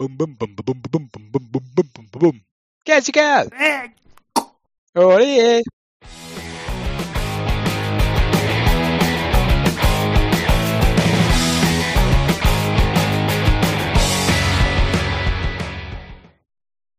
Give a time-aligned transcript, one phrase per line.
[0.00, 2.46] Bum, bum, bum, bum, bum, bum, bum, bum, bum, bum, bum, bum.
[2.82, 3.48] Kezdjük el!
[4.92, 5.60] Olé!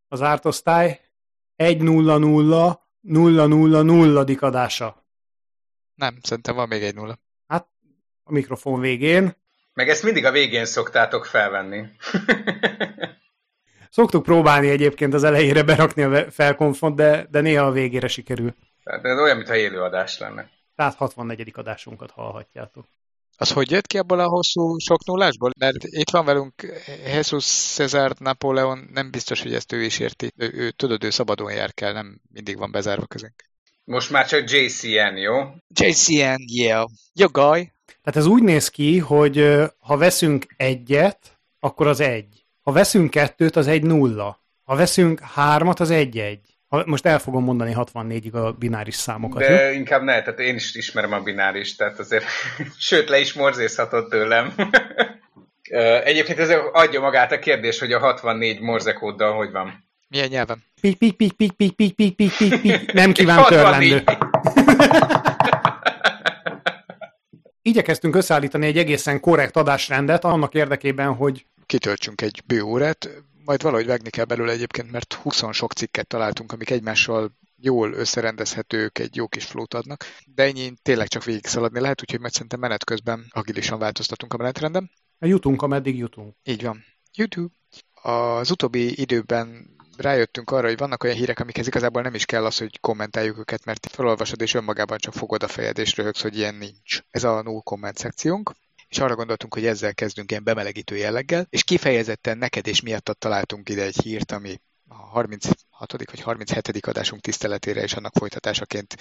[0.08, 1.00] Az ártosztály
[1.56, 5.06] 1-0-0 0-0-0 adása.
[5.94, 7.18] Nem, szerintem van még egy nulla.
[7.46, 7.68] Hát
[8.22, 9.41] a mikrofon végén.
[9.74, 11.86] Meg ezt mindig a végén szoktátok felvenni.
[13.90, 18.54] Szoktuk próbálni egyébként az elejére berakni a felkonfont, de, de néha a végére sikerül.
[18.84, 20.50] Tehát ez olyan, mintha élőadás lenne.
[20.76, 21.52] Tehát 64.
[21.54, 22.88] adásunkat hallhatjátok.
[23.36, 25.50] Az hogy jött ki abból a hosszú sok nullásból?
[25.58, 26.54] Mert itt van velünk
[27.04, 30.32] Jesus Cesar Napoleon, nem biztos, hogy ezt ő is érti.
[30.36, 33.34] Ő, ő tudod, ő szabadon jár kell, nem mindig van bezárva közünk.
[33.84, 35.54] Most már csak JCN, jó?
[35.74, 36.86] JCN, yeah.
[37.14, 37.71] Guy.
[38.02, 41.18] Tehát ez úgy néz ki, hogy ha veszünk egyet,
[41.60, 42.44] akkor az egy.
[42.62, 44.40] Ha veszünk kettőt, az egy nulla.
[44.64, 46.40] Ha veszünk hármat, az egy egy.
[46.68, 49.48] Ha, most el fogom mondani 64-ig a bináris számokat, jó?
[49.48, 52.24] De inkább ne, tehát én is ismerem a bináris, tehát azért,
[52.78, 54.54] sőt, le is morzézhatod tőlem.
[56.04, 59.84] Egyébként ez adja magát a kérdés, hogy a 64 morzekóddal hogy van.
[60.08, 60.64] Milyen nyelven?
[60.80, 62.92] Pik, pik, pik, pik, pik, pik, pik, pik, pik, pik.
[62.92, 64.04] Nem kíván 64.
[64.04, 65.10] törlendő.
[67.62, 73.08] Igyekeztünk összeállítani egy egészen korrekt adásrendet annak érdekében, hogy Kitöltsünk egy bő órát,
[73.44, 78.98] majd valahogy vágni kell belőle egyébként, mert 20 sok cikket találtunk, amik egymással jól összerendezhetők,
[78.98, 80.04] egy jó kis flót adnak,
[80.34, 84.36] de ennyi tényleg csak végig szaladni lehet, úgyhogy majd szerintem menet közben agilisan változtatunk a
[84.36, 84.90] menetrenden.
[85.18, 86.36] jutunk, ameddig jutunk.
[86.44, 86.84] Így van.
[87.14, 87.54] YouTube.
[88.02, 92.58] Az utóbbi időben rájöttünk arra, hogy vannak olyan hírek, amikhez igazából nem is kell az,
[92.58, 96.54] hogy kommentáljuk őket, mert felolvasod és önmagában csak fogod a fejed és röhögsz, hogy ilyen
[96.54, 97.00] nincs.
[97.10, 98.52] Ez a no comment szekciónk
[98.92, 103.68] és arra gondoltunk, hogy ezzel kezdünk ilyen bemelegítő jelleggel, és kifejezetten neked és miattat találtunk
[103.68, 105.60] ide egy hírt, ami a 36.
[106.10, 106.86] vagy 37.
[106.86, 108.96] adásunk tiszteletére és annak folytatásaként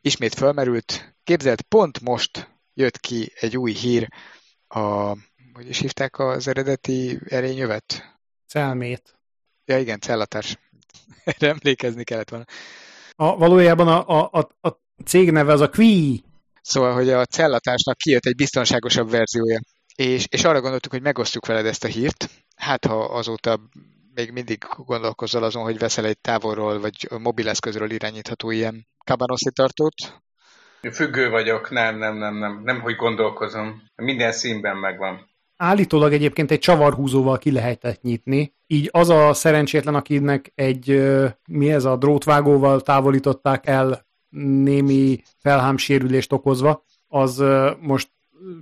[0.00, 1.14] ismét felmerült.
[1.24, 4.08] Képzeld, pont most jött ki egy új hír
[4.68, 5.16] a,
[5.52, 8.18] hogy is hívták az eredeti erényövet?
[8.46, 9.18] Szelmét.
[9.64, 10.58] Ja igen, cellatárs.
[11.24, 12.44] Erre emlékezni kellett volna.
[13.16, 16.24] A, valójában a, a, a, a cég neve az a Qui.
[16.62, 19.60] Szóval, hogy a cellatársnak kijött egy biztonságosabb verziója.
[19.94, 22.30] És, és arra gondoltuk, hogy megosztjuk veled ezt a hírt.
[22.56, 23.60] Hát, ha azóta
[24.14, 29.94] még mindig gondolkozol azon, hogy veszel egy távolról vagy mobileszközről irányítható ilyen kabanoszi tartót.
[30.92, 33.82] Függő vagyok, nem, nem, nem, nem, nem, hogy gondolkozom.
[33.96, 35.28] Minden színben megvan.
[35.56, 41.10] Állítólag egyébként egy csavarhúzóval ki lehetett nyitni, így az a szerencsétlen, akinek egy,
[41.48, 44.06] mi ez a drótvágóval távolították el
[44.64, 47.44] némi felhámsérülést okozva, az
[47.80, 48.08] most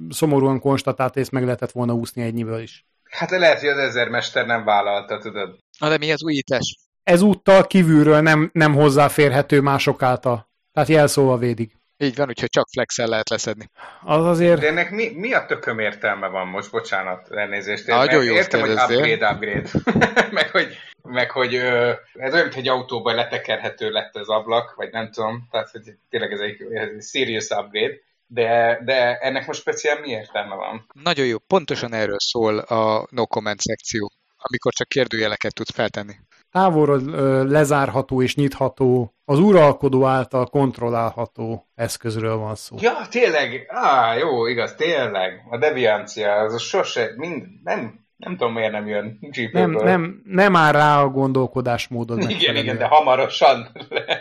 [0.08, 2.86] szomorúan konstatált, és meg lehetett volna úszni ennyiből is.
[3.10, 5.58] Hát lehet, hogy az ezermester nem vállalta, tudod.
[5.78, 6.76] Na de mi az újítás?
[7.02, 10.50] Ezúttal kívülről nem, nem hozzáférhető mások által.
[10.72, 11.80] Tehát jelszóval védik.
[12.02, 13.70] Így van, úgyhogy csak flexel lehet leszedni.
[14.04, 14.60] Az azért...
[14.60, 16.70] De ennek mi, mi a tököm értelme van most?
[16.70, 17.86] Bocsánat, elnézést.
[17.86, 18.98] Nagyon Mert jó Értem, hogy kérdezzél.
[18.98, 20.30] upgrade, upgrade.
[20.38, 24.90] meg hogy, meg, hogy ö, ez olyan, mint egy autóban letekerhető lett az ablak, vagy
[24.90, 25.48] nem tudom.
[25.50, 27.94] Tehát, hogy tényleg ez egy, ez egy serious upgrade.
[28.26, 30.86] De, de ennek most speciál mi értelme van?
[31.02, 36.14] Nagyon jó, pontosan erről szól a no comment szekció, amikor csak kérdőjeleket tudsz feltenni.
[36.52, 37.00] Távolról
[37.44, 42.76] lezárható és nyitható, az uralkodó által kontrollálható eszközről van szó.
[42.80, 45.32] Ja, tényleg, á, jó, igaz, tényleg.
[45.50, 49.30] A deviancia, az a sose, mind, nem, nem tudom miért nem jön Nem,
[49.70, 49.84] GP-ből.
[49.84, 52.64] nem, nem áll rá a gondolkodásmódod Igen, megfelelően.
[52.64, 53.68] igen, de hamarosan.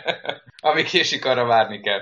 [0.60, 2.00] Ami késik, arra várni kell.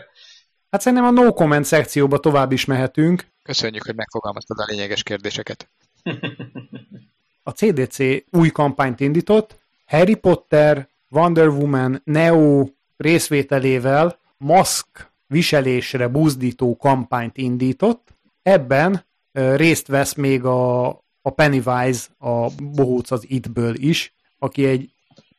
[0.71, 3.27] Hát szerintem a no comment szekcióba tovább is mehetünk.
[3.43, 5.69] Köszönjük, hogy megfogalmaztad a lényeges kérdéseket.
[7.43, 7.99] A CDC
[8.31, 9.59] új kampányt indított,
[9.91, 18.15] Harry Potter, Wonder Woman, Neo részvételével maszk viselésre buzdító kampányt indított.
[18.43, 20.89] Ebben részt vesz még a,
[21.23, 24.91] a Pennywise, a bohóc az It-ből is, aki egy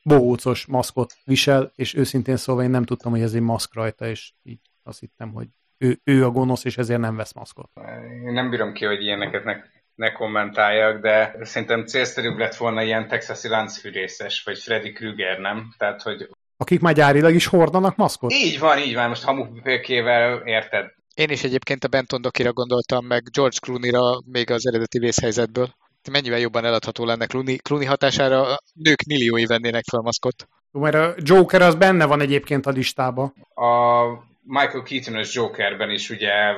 [0.03, 4.31] bohócos maszkot visel, és őszintén szólva én nem tudtam, hogy ez egy maszk rajta, és
[4.43, 5.47] így azt hittem, hogy
[5.77, 7.69] ő, ő a gonosz, és ezért nem vesz maszkot.
[8.25, 9.43] Én nem bírom ki, hogy ilyeneket
[10.01, 15.73] ne, kommentáljak, de szerintem célszerűbb lett volna ilyen texasi láncfűrészes, vagy Freddy Krueger, nem?
[15.77, 18.33] Tehát, hogy Akik már gyárilag is hordanak maszkot?
[18.33, 20.85] így van, így van, most hamupőkével érted.
[21.13, 25.69] Én is egyébként a Benton Dokira gondoltam, meg George Clooney-ra még az eredeti vészhelyzetből.
[26.11, 30.47] Mennyivel jobban eladható lenne Clooney, Clooney hatására a nők milliói vennének fel maszkot.
[30.71, 33.33] Mert a Joker az benne van egyébként a listába.
[33.55, 34.03] A
[34.43, 36.55] Michael Keaton-ös Jokerben is ugye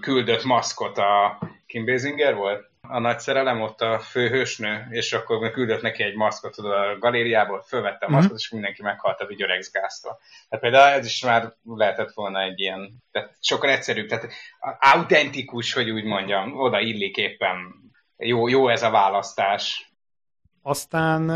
[0.00, 2.70] küldött maszkot a Kim Basinger volt?
[2.88, 8.06] a nagy szerelem, ott a főhősnő, és akkor küldött neki egy maszkot a galériából, fölvette
[8.06, 8.14] a mhm.
[8.16, 8.36] maszkot, mm.
[8.36, 10.18] és mindenki meghalt a vigyorex gáztól.
[10.48, 14.32] Tehát például ez is már lehetett volna egy ilyen, tehát sokkal egyszerűbb, tehát
[14.80, 17.56] autentikus, hogy úgy mondjam, oda illik éppen.
[18.16, 19.92] Jó, jó ez a választás.
[20.62, 21.28] Aztán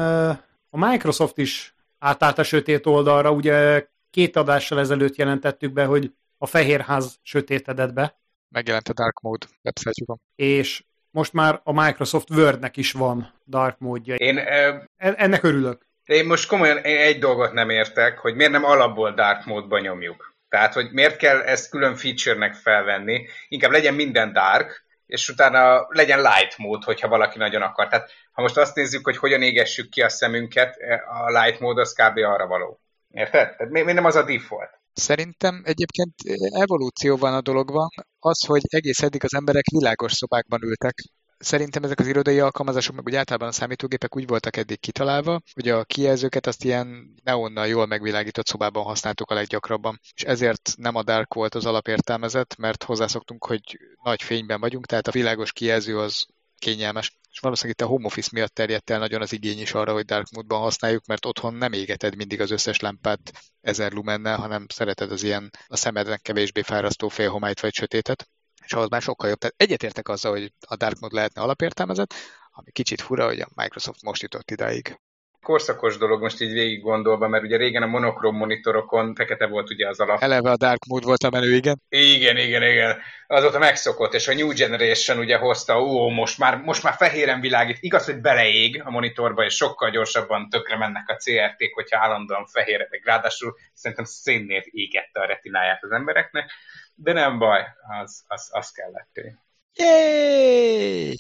[0.71, 6.47] a Microsoft is átállt a sötét oldalra, ugye két adással ezelőtt jelentettük be, hogy a
[6.47, 8.19] Fehérház sötétedett be.
[8.49, 10.21] Megjelent a Dark Mode websájtjukon.
[10.35, 14.15] És most már a Microsoft Wordnek is van Dark módja.
[14.15, 15.87] Én, uh, Ennek örülök.
[16.05, 20.35] Én most komolyan egy dolgot nem értek, hogy miért nem alapból Dark módba nyomjuk.
[20.49, 26.19] Tehát, hogy miért kell ezt külön feature-nek felvenni, inkább legyen minden Dark, és utána legyen
[26.19, 27.89] light mód, hogyha valaki nagyon akar.
[27.89, 30.77] Tehát ha most azt nézzük, hogy hogyan égessük ki a szemünket,
[31.09, 32.17] a light mód az kb.
[32.19, 32.81] arra való.
[33.17, 33.57] Érted?
[33.57, 34.71] Tehát miért nem az a default?
[34.93, 36.15] Szerintem egyébként
[36.51, 40.95] evolúció van a dologban, az, hogy egész eddig az emberek világos szobákban ültek.
[41.39, 45.69] Szerintem ezek az irodai alkalmazások, meg úgy általában a számítógépek úgy voltak eddig kitalálva, hogy
[45.69, 50.01] a kijelzőket azt ilyen neonnal jól megvilágított szobában használtuk a leggyakrabban.
[50.15, 55.07] És ezért nem a dark volt az alapértelmezet, mert hozzászoktunk, hogy nagy fényben vagyunk, tehát
[55.07, 56.27] a világos kijelző az
[56.59, 57.19] kényelmes.
[57.31, 60.05] És valószínűleg itt a home office miatt terjedt el nagyon az igény is arra, hogy
[60.05, 65.13] dark mode-ban használjuk, mert otthon nem égeted mindig az összes lámpát 1000 lumennel, hanem szereted
[65.13, 68.29] az ilyen a szemednek kevésbé fárasztó félhomályt vagy sötétet
[68.67, 69.39] és ahhoz már sokkal jobb.
[69.39, 72.15] Tehát egyetértek azzal, hogy a dark mode lehetne alapértelmezett,
[72.51, 75.01] ami kicsit fura, hogy a Microsoft most jutott idáig
[75.47, 79.89] korszakos dolog most így végig gondolva, mert ugye régen a monokrom monitorokon fekete volt ugye
[79.89, 80.23] az alap.
[80.23, 81.83] Eleve a Dark Mode volt a menő, igen.
[81.89, 82.99] Igen, igen, igen.
[83.27, 87.77] Azóta megszokott, és a New Generation ugye hozta, ó, most már, most már fehéren világít.
[87.81, 93.03] Igaz, hogy beleég a monitorba, és sokkal gyorsabban tökre mennek a CRT-k, hogyha állandóan fehérek.
[93.05, 96.51] Ráadásul szerintem szénnél égette a retináját az embereknek,
[96.95, 97.65] de nem baj,
[98.03, 99.37] az, az, az kellett.
[99.75, 101.17] Yay!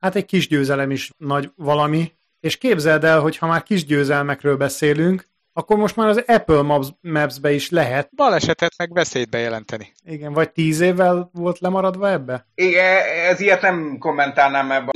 [0.00, 4.56] Hát egy kis győzelem is nagy valami, és képzeld el, hogy ha már kis győzelmekről
[4.56, 8.10] beszélünk, akkor most már az Apple Maps, Maps-be is lehet.
[8.14, 9.92] Balesetet meg veszélyt bejelenteni.
[10.04, 12.46] Igen, vagy tíz évvel volt lemaradva ebbe?
[12.54, 14.90] Igen, ez ilyet nem kommentálnám ebbe.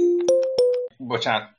[0.96, 1.48] Bocsánat.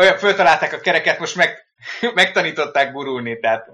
[0.00, 1.66] Olyan föltalálták a kereket, most meg,
[2.14, 3.70] megtanították gurulni, tehát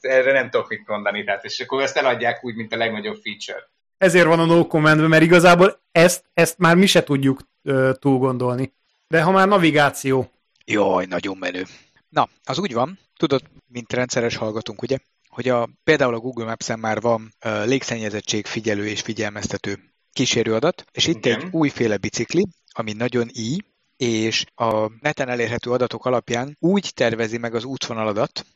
[0.00, 3.68] erre nem tudok mit mondani, tehát, és akkor ezt eladják úgy, mint a legnagyobb feature
[4.00, 8.18] ezért van a no comment mert igazából ezt, ezt már mi se tudjuk uh, túl
[8.18, 8.72] gondolni.
[9.08, 10.30] De ha már navigáció.
[10.64, 11.64] Jaj, nagyon menő.
[12.08, 14.98] Na, az úgy van, tudod, mint rendszeres hallgatunk, ugye,
[15.28, 19.78] hogy a, például a Google Maps-en már van uh, légszennyezettség figyelő és figyelmeztető
[20.12, 21.40] kísérőadat, és itt Igen.
[21.40, 23.56] egy újféle bicikli, ami nagyon í,
[23.96, 28.46] és a neten elérhető adatok alapján úgy tervezi meg az útvonaladat,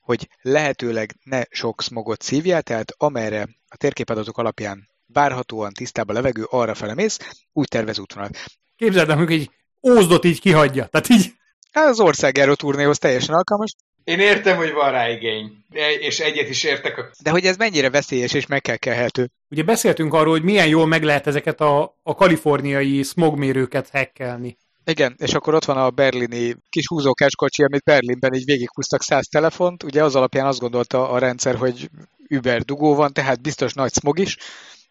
[0.00, 6.74] hogy lehetőleg ne sok smogot szívjál, tehát amerre a térképadatok alapján várhatóan tisztába levegő, arra
[6.74, 7.18] felemész,
[7.52, 8.38] úgy tervez útvonalat.
[8.76, 9.50] Képzeld el, hogy egy
[9.88, 10.86] ózdot így kihagyja.
[10.86, 11.32] Tehát így...
[11.70, 13.74] Hát az országjáró turnéhoz teljesen alkalmas.
[14.04, 15.64] Én értem, hogy van rá igény,
[16.00, 16.98] és egyet is értek.
[16.98, 17.10] A...
[17.22, 19.30] De hogy ez mennyire veszélyes és meg kell kelhető.
[19.50, 24.56] Ugye beszéltünk arról, hogy milyen jól meg lehet ezeket a, a kaliforniai smogmérőket hackelni.
[24.84, 29.26] Igen, és akkor ott van a berlini kis húzókás kocsi, amit Berlinben így végighúztak száz
[29.26, 29.82] telefont.
[29.82, 31.90] Ugye az alapján azt gondolta a rendszer, hogy
[32.28, 34.36] Uber dugó van, tehát biztos nagy smog is.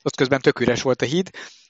[0.03, 1.29] Ott közben tök üres volt a híd.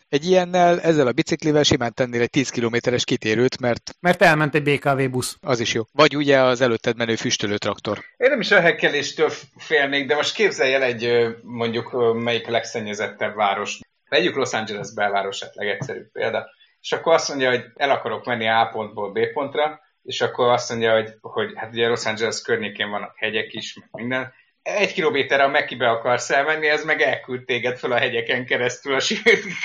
[0.09, 3.95] Egy ilyennel, ezzel a biciklivel simán tennél egy 10 kilométeres kitérőt, mert...
[3.99, 5.37] Mert elment egy BKV busz.
[5.41, 5.81] Az is jó.
[5.91, 7.97] Vagy ugye az előtted menő füstölő traktor.
[8.17, 13.79] Én nem is a hekkeléstől félnék, de most képzelj el egy mondjuk melyik legszennyezettebb város.
[14.09, 16.49] Vegyük Los Angeles belvárosát, legegyszerűbb példa
[16.81, 20.69] és akkor azt mondja, hogy el akarok menni A pontból B pontra, és akkor azt
[20.69, 24.33] mondja, hogy, hogy hát ugye Los Angeles környékén vannak hegyek is, meg minden,
[24.75, 29.01] egy kilométerre a Mekibe akarsz elmenni, ez meg elküld téged fel a hegyeken keresztül, a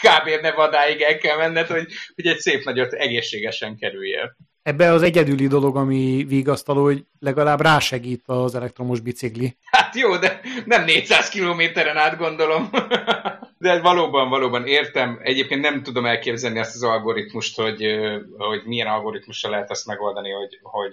[0.02, 0.40] kb.
[0.42, 4.37] Nevadáig el kell menned, hogy, hogy egy szép nagyot egészségesen kerüljél.
[4.62, 9.56] Ebbe az egyedüli dolog, ami vigasztaló, hogy legalább rásegít az elektromos bicikli.
[9.64, 12.70] Hát jó, de nem 400 kilométeren át gondolom.
[13.58, 15.20] De valóban, valóban értem.
[15.23, 17.87] Egyébként nem tudom elképzelni azt az algoritmust, hogy,
[18.37, 20.92] hogy milyen algoritmussal lehet azt megoldani, hogy, hogy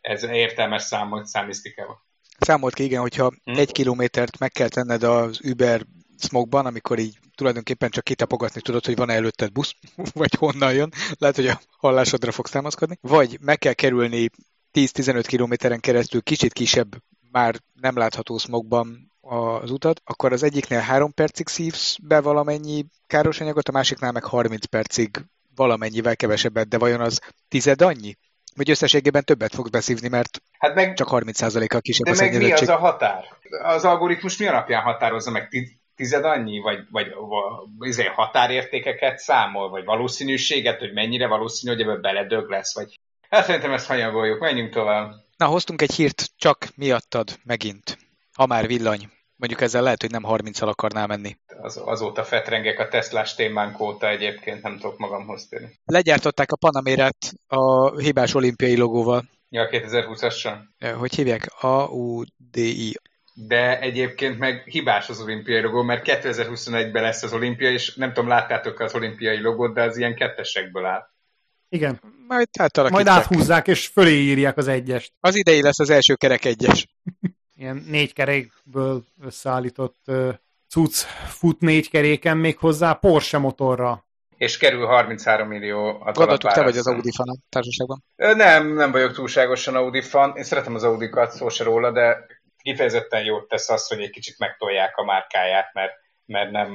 [0.00, 2.05] ez értelmes számot számisztikával.
[2.38, 3.58] Számolt ki, igen, hogyha hmm.
[3.58, 5.86] egy kilométert meg kell tenned az Uber
[6.18, 9.74] smogban, amikor így tulajdonképpen csak kitapogatni tudod, hogy van-e előtted busz,
[10.14, 14.30] vagy honnan jön, lehet, hogy a hallásodra fogsz támaszkodni, vagy meg kell kerülni
[14.72, 16.96] 10-15 kilométeren keresztül kicsit kisebb,
[17.30, 23.40] már nem látható smogban az utat, akkor az egyiknél 3 percig szívsz be valamennyi káros
[23.40, 25.24] anyagot, a másiknál meg 30 percig
[25.54, 28.16] valamennyivel kevesebbet, de vajon az tized annyi?
[28.56, 32.68] Vagy összességében többet fogsz beszívni, mert hát meg, csak 30%-kal kisebb De meg mi az
[32.68, 33.24] a határ?
[33.62, 35.48] Az algoritmus mi alapján határozza meg?
[35.96, 37.06] tized annyi, vagy, vagy,
[37.78, 43.72] vagy határértékeket számol, vagy valószínűséget, hogy mennyire valószínű, hogy ebből beledög lesz, vagy hát szerintem
[43.72, 45.12] ezt hanyagoljuk, menjünk tovább.
[45.36, 47.98] Na, hoztunk egy hírt csak miattad megint.
[48.34, 49.08] Ha már villany.
[49.36, 51.36] Mondjuk ezzel lehet, hogy nem 30-al akarná menni.
[51.62, 55.78] Az, azóta fetrengek a Teslás témánk óta egyébként, nem tudok magamhoz térni.
[55.84, 59.24] Legyártották a Panamérát a hibás olimpiai logóval.
[59.48, 60.56] Ja, 2020-asan.
[60.98, 61.52] Hogy hívják?
[61.60, 63.00] A-U-D-I.
[63.34, 68.28] De egyébként meg hibás az olimpiai logó, mert 2021-ben lesz az olimpia, és nem tudom,
[68.28, 71.08] láttátok az olimpiai logót, de az ilyen kettesekből áll.
[71.68, 72.00] Igen.
[72.26, 72.48] Majd,
[72.90, 75.12] Majd áthúzzák, és fölé írják az egyest.
[75.20, 76.86] Az idei lesz az első kerek egyes.
[77.56, 80.34] Ilyen négy kerékből összeállított uh,
[80.68, 80.94] cucc
[81.28, 84.04] fut négy keréken még hozzá Porsche motorra.
[84.36, 88.04] És kerül 33 millió az Gondoltuk, te vagy az Audi fan a társaságban.
[88.16, 90.36] Nem, nem vagyok túlságosan Audi fan.
[90.36, 92.26] Én szeretem az Audi-kat, szó se róla, de
[92.62, 95.92] kifejezetten jót tesz az, hogy egy kicsit megtolják a márkáját, mert,
[96.26, 96.70] mert nem,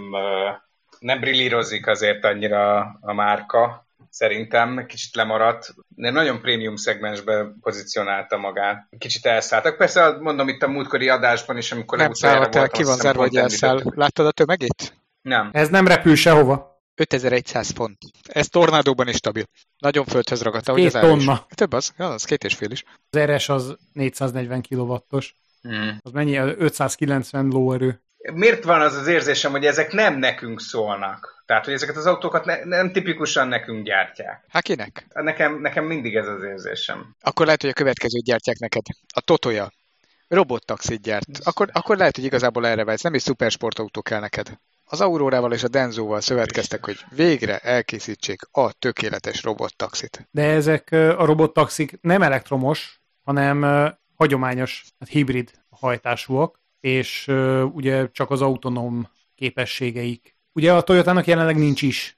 [0.99, 5.73] nem brillírozik azért annyira a márka, szerintem kicsit lemaradt.
[5.87, 8.87] De nagyon prémium szegmensbe pozícionálta magát.
[8.97, 9.77] Kicsit elszálltak.
[9.77, 13.35] Persze mondom itt a múltkori adásban is, amikor nem szállhat el, ki van zárva, hogy
[13.35, 13.81] elszáll.
[13.83, 14.97] Láttad a tömegét?
[15.21, 15.49] Nem.
[15.53, 16.69] Ez nem repül sehova.
[16.95, 17.97] 5100 font.
[18.23, 19.43] Ez tornádóban is stabil.
[19.77, 20.73] Nagyon földhöz ragadta.
[20.73, 21.45] Két hogy az tonna.
[21.55, 22.83] Több az, ja, az két és fél is.
[23.09, 25.35] Az RS az 440 kW-os.
[25.61, 25.97] Hmm.
[26.01, 26.37] Az mennyi?
[26.37, 28.01] 590 lóerő.
[28.33, 31.40] Miért van az az érzésem, hogy ezek nem nekünk szólnak?
[31.51, 34.43] Tehát, hogy ezeket az autókat ne, nem tipikusan nekünk gyártják.
[34.47, 35.05] Hát kinek?
[35.13, 37.15] Nekem, nekem mindig ez az érzésem.
[37.21, 38.81] Akkor lehet, hogy a következőt gyártják neked.
[39.13, 39.71] A Totoja.
[40.27, 41.27] Robottaxit gyárt.
[41.43, 43.01] Akkor, akkor lehet, hogy igazából erre vágysz.
[43.01, 44.59] Nem is szupersportautó kell neked.
[44.83, 50.27] Az Aurórával és a Denzóval szövetkeztek, hogy végre elkészítsék a tökéletes robottaxit.
[50.31, 53.61] De ezek a robottaxik nem elektromos, hanem
[54.15, 57.27] hagyományos, hát hibrid hajtásúak, és
[57.71, 60.39] ugye csak az autonóm képességeik.
[60.53, 62.17] Ugye a Toyotának jelenleg nincs is.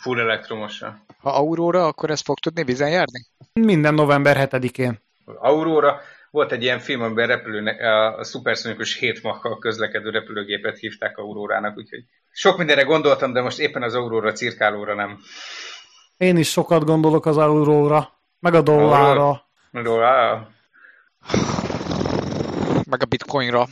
[0.00, 1.04] Full elektromosra.
[1.18, 3.26] Ha Aurora, akkor ezt fog tudni vizen járni?
[3.52, 5.02] Minden november 7-én.
[5.24, 7.66] Aurora, volt egy ilyen film, amiben repülő,
[8.18, 13.82] a szuperszonikus 7 makkal közlekedő repülőgépet hívták Aurórának, úgyhogy sok mindenre gondoltam, de most éppen
[13.82, 15.18] az Aurora cirkálóra nem.
[16.16, 18.08] Én is sokat gondolok az Aurora,
[18.38, 19.48] meg a dollárra.
[19.70, 20.50] Dollárra?
[22.90, 23.66] Meg a bitcoinra.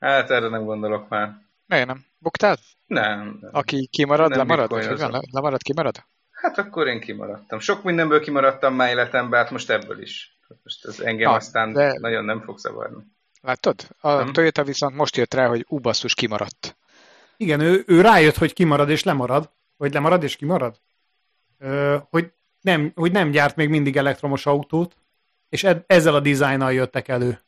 [0.00, 1.44] Hát erre nem gondolok már.
[1.66, 2.04] Miért nem?
[2.18, 2.56] Buktál?
[2.86, 3.38] Nem.
[3.40, 3.50] nem.
[3.52, 4.70] Aki kimarad, nem lemarad?
[4.70, 5.20] Vagy van?
[5.30, 6.04] Lemarad, kimarad?
[6.30, 7.58] Hát akkor én kimaradtam.
[7.58, 10.38] Sok mindenből kimaradtam már életemben, hát most ebből is.
[10.62, 11.98] Most ez engem Na, aztán de...
[11.98, 13.04] nagyon nem fog zavarni.
[13.40, 13.88] Látod?
[14.00, 14.32] A nem?
[14.32, 16.76] Toyota viszont most jött rá, hogy ubasszus kimaradt.
[17.36, 19.50] Igen, ő, ő rájött, hogy kimarad és lemarad.
[19.76, 20.80] Vagy lemarad és kimarad.
[21.58, 24.96] Ö, hogy, nem, hogy nem gyárt még mindig elektromos autót,
[25.48, 27.40] és ezzel a dizájnnal jöttek elő.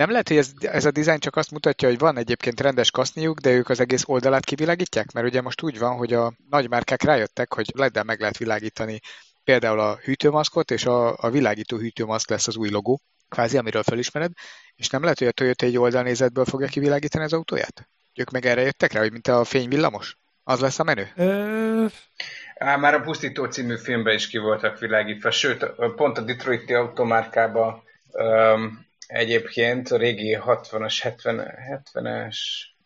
[0.00, 3.38] Nem lehet, hogy ez, ez a dizájn csak azt mutatja, hogy van egyébként rendes kaszniuk,
[3.38, 5.12] de ők az egész oldalát kivilágítják?
[5.12, 9.00] Mert ugye most úgy van, hogy a nagy márkák rájöttek, hogy led meg lehet világítani
[9.44, 14.30] például a hűtőmaszkot, és a, a világító hűtőmaszk lesz az új logó, kvázi, amiről felismered,
[14.74, 17.88] és nem lehet, hogy a Toyota egy oldalnézetből fogja kivilágítani az autóját?
[18.14, 20.16] Ők meg erre jöttek rá, hogy mint a fényvillamos?
[20.42, 21.12] Az lesz a menő?
[21.16, 21.86] Ö...
[22.54, 25.66] Á, már a Pusztító című filmben is ki voltak világítva, sőt,
[25.96, 31.54] pont a Detroiti automárkában um, egyébként a régi 60-as, 70,
[31.94, 32.36] 70-es,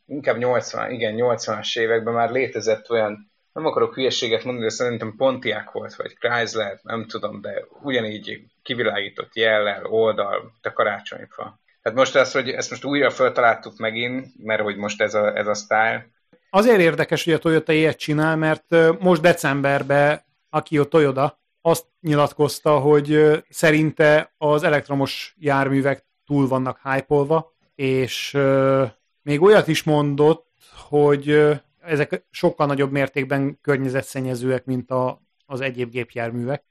[0.07, 5.73] inkább 80, igen, 80-as években már létezett olyan, nem akarok hülyeséget mondani, de szerintem Pontiac
[5.73, 11.61] volt, vagy Chrysler, nem tudom, de ugyanígy kivilágított jellel, oldal, a karácsonyfa.
[11.83, 15.47] Tehát most az, hogy ezt most újra feltaláltuk megint, mert hogy most ez a, ez
[15.47, 16.07] a style.
[16.51, 18.65] Azért érdekes, hogy a Toyota ilyet csinál, mert
[18.99, 20.23] most decemberben
[20.55, 28.91] aki a Toyota azt nyilatkozta, hogy szerinte az elektromos járművek túl vannak hype és euh,
[29.23, 30.47] még olyat is mondott,
[30.89, 36.65] hogy euh, ezek sokkal nagyobb mértékben környezetszennyezőek, mint a, az egyéb gépjárművek.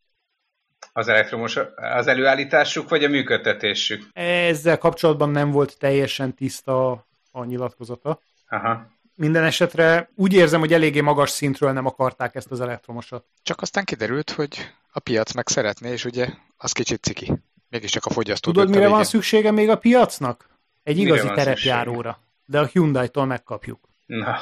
[0.93, 4.03] Az elektromos az előállításuk, vagy a működtetésük?
[4.13, 6.91] Ezzel kapcsolatban nem volt teljesen tiszta
[7.31, 8.19] a nyilatkozata.
[8.47, 8.91] Aha.
[9.15, 13.25] Minden esetre úgy érzem, hogy eléggé magas szintről nem akarták ezt az elektromosat.
[13.41, 14.57] Csak aztán kiderült, hogy
[14.91, 17.31] a piac meg szeretné, és ugye az kicsit ciki.
[17.73, 18.51] Mégiscsak a fogyasztó.
[18.51, 20.49] Tudod, mire van szüksége még a piacnak?
[20.83, 22.11] Egy mire igazi terepjáróra.
[22.11, 22.17] Szüksége?
[22.45, 23.79] De a Hyundai-tól megkapjuk.
[24.05, 24.37] Na,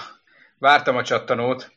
[0.58, 1.72] vártam a csattanót.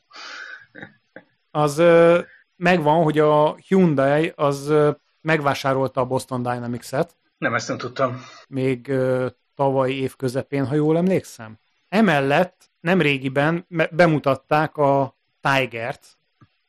[1.51, 2.21] az ö,
[2.57, 7.17] megvan, hogy a Hyundai az ö, megvásárolta a Boston Dynamics-et.
[7.39, 8.25] Nem, ezt nem tudtam.
[8.49, 11.59] Még ö, tavaly év közepén, ha jól emlékszem.
[11.89, 16.19] Emellett nem régiben bemutatták a Tiger-t,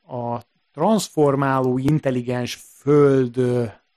[0.08, 0.42] a
[0.74, 3.38] transformáló intelligens föld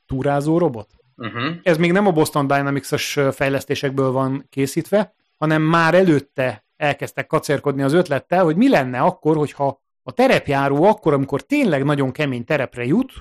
[0.08, 0.88] túrázó robot.
[1.16, 1.56] Uh-huh.
[1.62, 7.92] Ez még nem a Boston Dynamics-os fejlesztésekből van készítve, hanem már előtte elkezdtek kacérkodni az
[7.92, 13.12] ötlettel, hogy mi lenne akkor, hogyha a terepjáró akkor, amikor tényleg nagyon kemény terepre jut,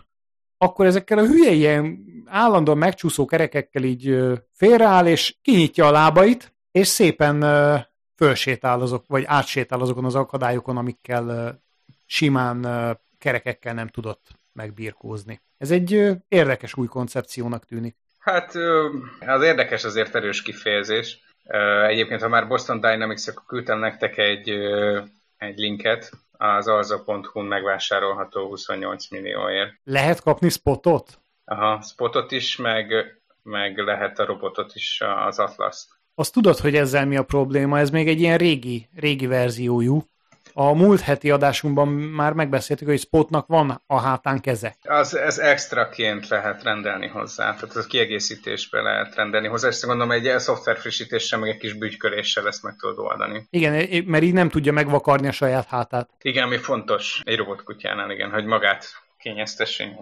[0.58, 4.18] akkor ezekkel a hülye ilyen állandóan megcsúszó kerekekkel így
[4.52, 7.46] félreáll, és kinyitja a lábait, és szépen
[8.16, 11.58] fölsétál azok, vagy átsétál azokon az akadályokon, amikkel
[12.06, 12.68] simán
[13.18, 15.42] kerekekkel nem tudott megbírkózni.
[15.58, 17.96] Ez egy érdekes új koncepciónak tűnik.
[18.20, 18.56] Hát
[19.20, 21.20] az érdekes azért erős kifejezés.
[21.88, 24.50] Egyébként, ha már Boston Dynamics, akkor küldtem nektek egy,
[25.38, 29.74] egy linket, az arza.hu-n megvásárolható 28 millióért.
[29.84, 31.22] Lehet kapni spotot?
[31.46, 32.94] Aha, spotot is, meg,
[33.44, 35.86] meg lehet a robotot is, az Atlas.
[36.16, 37.80] Azt tudod, hogy ezzel mi a probléma?
[37.80, 40.04] Ez még egy ilyen régi, régi verziójú.
[40.60, 44.76] A múlt heti adásunkban már megbeszéltük, hogy Spotnak van a hátán keze.
[44.84, 50.40] Az, ez extraként lehet rendelni hozzá, tehát az kiegészítésbe lehet rendelni hozzá, és gondolom egy
[50.40, 53.48] szoftver frissítéssel, meg egy kis bügyköléssel ezt meg tudod oldani.
[53.50, 56.10] Igen, mert így nem tudja megvakarni a saját hátát.
[56.22, 58.86] Igen, ami fontos egy robotkutyánál, igen, hogy magát
[59.28, 59.98] kényeztessén.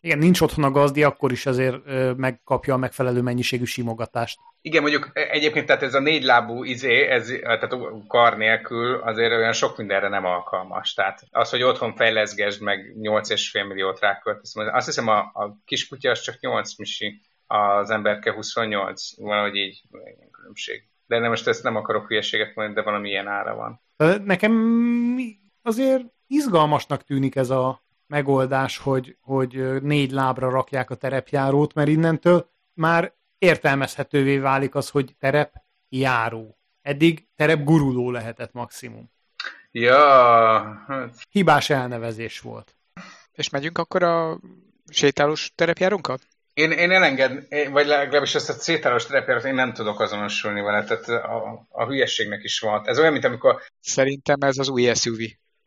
[0.00, 1.76] Igen, nincs otthon a gazdi, akkor is azért
[2.16, 4.38] megkapja a megfelelő mennyiségű simogatást.
[4.60, 7.76] Igen, mondjuk egyébként tehát ez a négylábú izé, ez, tehát
[8.08, 10.94] kar nélkül azért olyan sok mindenre nem alkalmas.
[10.94, 16.20] Tehát az, hogy otthon fejleszgesd meg 8,5 milliót ráköltesz, azt hiszem a, a kiskutya az
[16.20, 19.82] csak 8 misi, az emberke 28, valahogy így
[20.30, 20.88] különbség.
[21.06, 23.80] De nem most ezt nem akarok hülyeséget mondani, de valami ilyen ára van.
[24.24, 24.54] Nekem
[25.62, 32.50] azért izgalmasnak tűnik ez a megoldás, hogy, hogy négy lábra rakják a terepjárót, mert innentől
[32.74, 36.58] már értelmezhetővé válik az, hogy terepjáró.
[36.82, 39.10] Eddig terepguruló lehetett maximum.
[39.70, 39.98] Ja,
[40.86, 41.14] hát...
[41.30, 42.76] Hibás elnevezés volt.
[43.32, 44.40] És megyünk akkor a
[44.88, 46.18] sétálós terepjárunkkal?
[46.54, 51.24] Én, én elenged, vagy legalábbis ezt a sétálós terepjárót én nem tudok azonosulni vele, tehát
[51.24, 52.88] a, a hülyességnek is van.
[52.88, 53.62] Ez olyan, mint amikor...
[53.80, 55.18] Szerintem ez az új SUV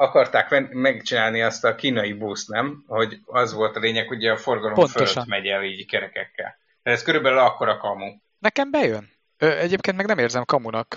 [0.01, 2.83] akarták megcsinálni azt a kínai busz, nem?
[2.87, 5.07] Hogy az volt a lényeg, hogy a forgalom Pontosan.
[5.07, 6.57] fölött megy el így kerekekkel.
[6.83, 8.05] De ez körülbelül akkora kamu.
[8.39, 9.09] Nekem bejön.
[9.37, 10.95] Ö, egyébként meg nem érzem kamunak.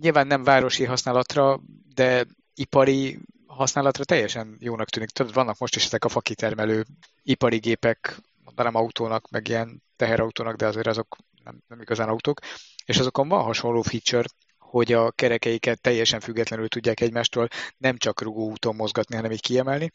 [0.00, 1.60] Nyilván nem városi használatra,
[1.94, 5.10] de ipari használatra teljesen jónak tűnik.
[5.10, 6.84] Tudod, vannak most is ezek a fakitermelő
[7.22, 12.40] ipari gépek, mondanám autónak, meg ilyen teherautónak, de azért azok nem, nem igazán autók,
[12.84, 14.28] és azokon van hasonló feature,
[14.70, 19.90] hogy a kerekeiket teljesen függetlenül tudják egymástól nem csak rugó úton mozgatni, hanem így kiemelni.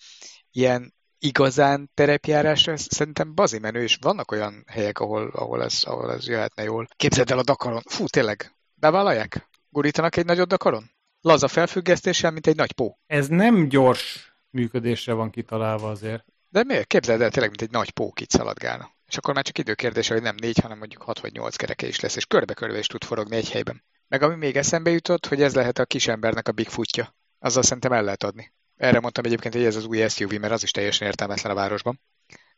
[0.51, 6.27] Ilyen igazán terepjárásra szerintem bazi menő, és vannak olyan helyek, ahol, ahol, ez, ahol ez
[6.27, 6.87] jöhetne jól.
[6.95, 7.81] Képzeld el a Dakaron.
[7.89, 9.49] Fú, tényleg, bevállalják?
[9.69, 10.91] Gurítanak egy nagyot Dakaron?
[11.21, 12.97] Laza felfüggesztéssel, mint egy nagy pó.
[13.07, 16.25] Ez nem gyors működésre van kitalálva azért.
[16.49, 16.87] De miért?
[16.87, 18.94] Képzeld el, tényleg, mint egy nagy pók itt szaladgálna.
[19.07, 21.99] És akkor már csak időkérdése, hogy nem négy, hanem mondjuk hat vagy nyolc kereke is
[21.99, 23.83] lesz, és körbe-körbe is tud forogni egy helyben.
[24.07, 27.15] Meg ami még eszembe jutott, hogy ez lehet a kisembernek a Bigfootja.
[27.39, 28.53] Azzal szerintem el lehet adni.
[28.75, 32.01] Erre mondtam egyébként, hogy ez az új SUV, mert az is teljesen értelmetlen a városban.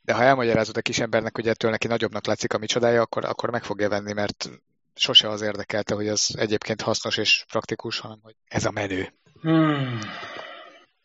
[0.02, 3.64] De ha elmagyarázod a kisembernek, hogy ettől neki nagyobbnak látszik a micsodája, akkor, akkor meg
[3.64, 4.50] fogja venni, mert
[4.96, 9.14] sose az érdekelte, hogy az egyébként hasznos és praktikus, hanem hogy ez a menő.
[9.42, 10.00] Hmm.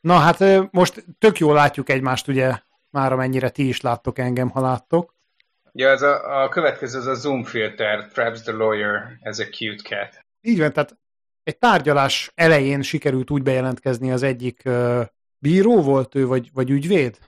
[0.01, 2.59] Na hát most tök jól látjuk egymást, ugye,
[2.91, 5.15] már amennyire ti is láttok engem, ha láttok.
[5.73, 9.83] Ja, ez a, a következő, az a zoom filter, Traps the lawyer, ez a cute
[9.83, 10.25] cat.
[10.41, 10.97] Így van, tehát
[11.43, 15.07] egy tárgyalás elején sikerült úgy bejelentkezni az egyik uh,
[15.39, 17.19] bíró volt ő, vagy, vagy ügyvéd,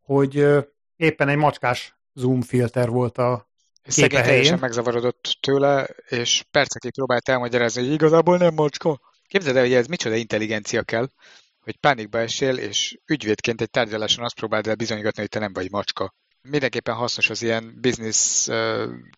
[0.00, 0.64] hogy uh,
[0.96, 3.48] éppen egy macskás zoom filter volt a
[3.88, 9.00] Szegény teljesen megzavarodott tőle, és percekig próbált elmagyarázni, hogy igazából nem macska.
[9.26, 11.08] Képzeld el, hogy ez micsoda intelligencia kell,
[11.60, 15.70] hogy pánikba esél, és ügyvédként egy tárgyaláson azt próbáld el bizonygatni, hogy te nem vagy
[15.70, 16.14] macska.
[16.42, 18.46] Mindenképpen hasznos az ilyen business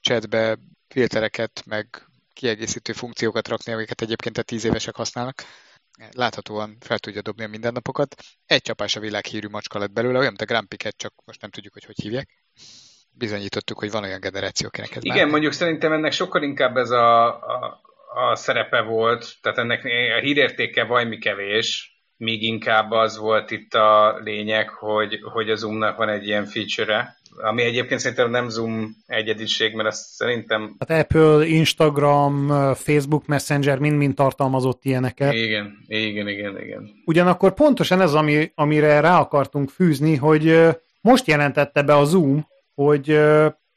[0.01, 1.87] chatbe filtereket, meg
[2.33, 5.45] kiegészítő funkciókat rakni, amiket egyébként a tíz évesek használnak.
[6.11, 8.15] Láthatóan fel tudja dobni a mindennapokat.
[8.47, 11.73] Egy csapás a világhírű macska lett belőle, olyan, mint a Grampiket, csak most nem tudjuk,
[11.73, 12.29] hogy hogy hívják.
[13.11, 15.31] Bizonyítottuk, hogy van olyan generáció, akinek ez Igen, bármi.
[15.31, 17.81] mondjuk szerintem ennek sokkal inkább ez a, a,
[18.15, 21.90] a szerepe volt, tehát ennek a hírértéke vajmi kevés,
[22.21, 27.19] míg inkább az volt itt a lényeg, hogy, hogy a Zoomnak van egy ilyen feature-e,
[27.37, 30.77] ami egyébként szerintem nem Zoom egyediség, mert azt szerintem...
[30.79, 35.33] Hát Apple, Instagram, Facebook Messenger mind-mind tartalmazott ilyeneket.
[35.33, 36.91] Igen, igen, igen, igen.
[37.05, 40.69] Ugyanakkor pontosan ez, ami, amire rá akartunk fűzni, hogy
[41.01, 43.21] most jelentette be a Zoom, hogy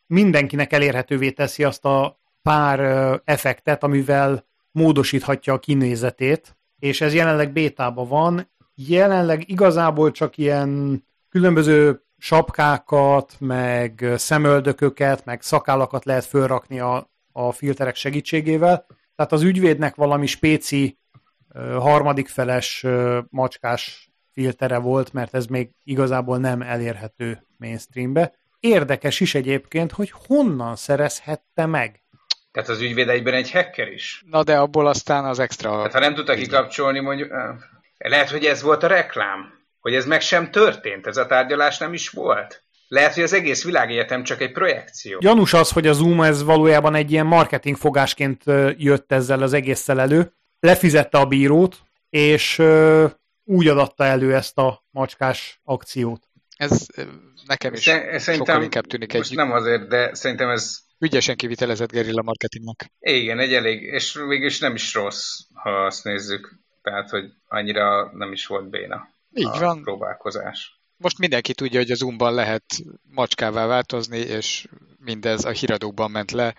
[0.08, 2.80] mindenkinek elérhetővé teszi azt a pár
[3.26, 8.52] effektet, amivel módosíthatja a kinézetét, és ez jelenleg bétában van.
[8.76, 17.96] Jelenleg igazából csak ilyen különböző sapkákat, meg szemöldököket, meg szakállakat lehet fölrakni a, a filterek
[17.96, 20.98] segítségével, Tehát az ügyvédnek valami spéci
[21.78, 22.86] harmadik feles
[23.30, 28.34] macskás filtere volt, mert ez még igazából nem elérhető mainstreambe.
[28.60, 32.03] Érdekes is egyébként, hogy honnan szerezhette meg.
[32.54, 34.24] Tehát az ügyvéd egyben egy hacker is?
[34.26, 35.70] Na de abból aztán az extra...
[35.70, 37.32] Tehát ha nem tudta kikapcsolni, mondjuk...
[37.98, 39.62] Lehet, hogy ez volt a reklám.
[39.80, 42.64] Hogy ez meg sem történt, ez a tárgyalás nem is volt.
[42.88, 45.18] Lehet, hogy az egész világegyetem csak egy projekció.
[45.22, 48.44] Janus az, hogy a Zoom ez valójában egy ilyen marketing fogásként
[48.78, 50.34] jött ezzel az egésszel elő.
[50.60, 51.78] Lefizette a bírót,
[52.10, 52.62] és
[53.44, 56.28] úgy adatta elő ezt a macskás akciót.
[56.56, 56.86] Ez
[57.46, 59.32] nekem is szerintem sokkal inkább tűnik egy...
[59.36, 60.80] nem azért, de szerintem ez...
[61.04, 62.92] Ügyesen kivitelezett gerilla marketingnek.
[63.00, 66.56] Igen, egy elég, és végülis nem is rossz, ha azt nézzük.
[66.82, 69.82] Tehát, hogy annyira nem is volt béna Így a van.
[69.82, 70.80] próbálkozás.
[70.98, 72.64] Most mindenki tudja, hogy a Zoomban lehet
[73.02, 76.56] macskává változni, és mindez a híradókban ment le,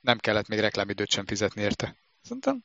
[0.00, 1.96] nem kellett még reklámidőt sem fizetni érte.
[2.22, 2.64] Szerintem,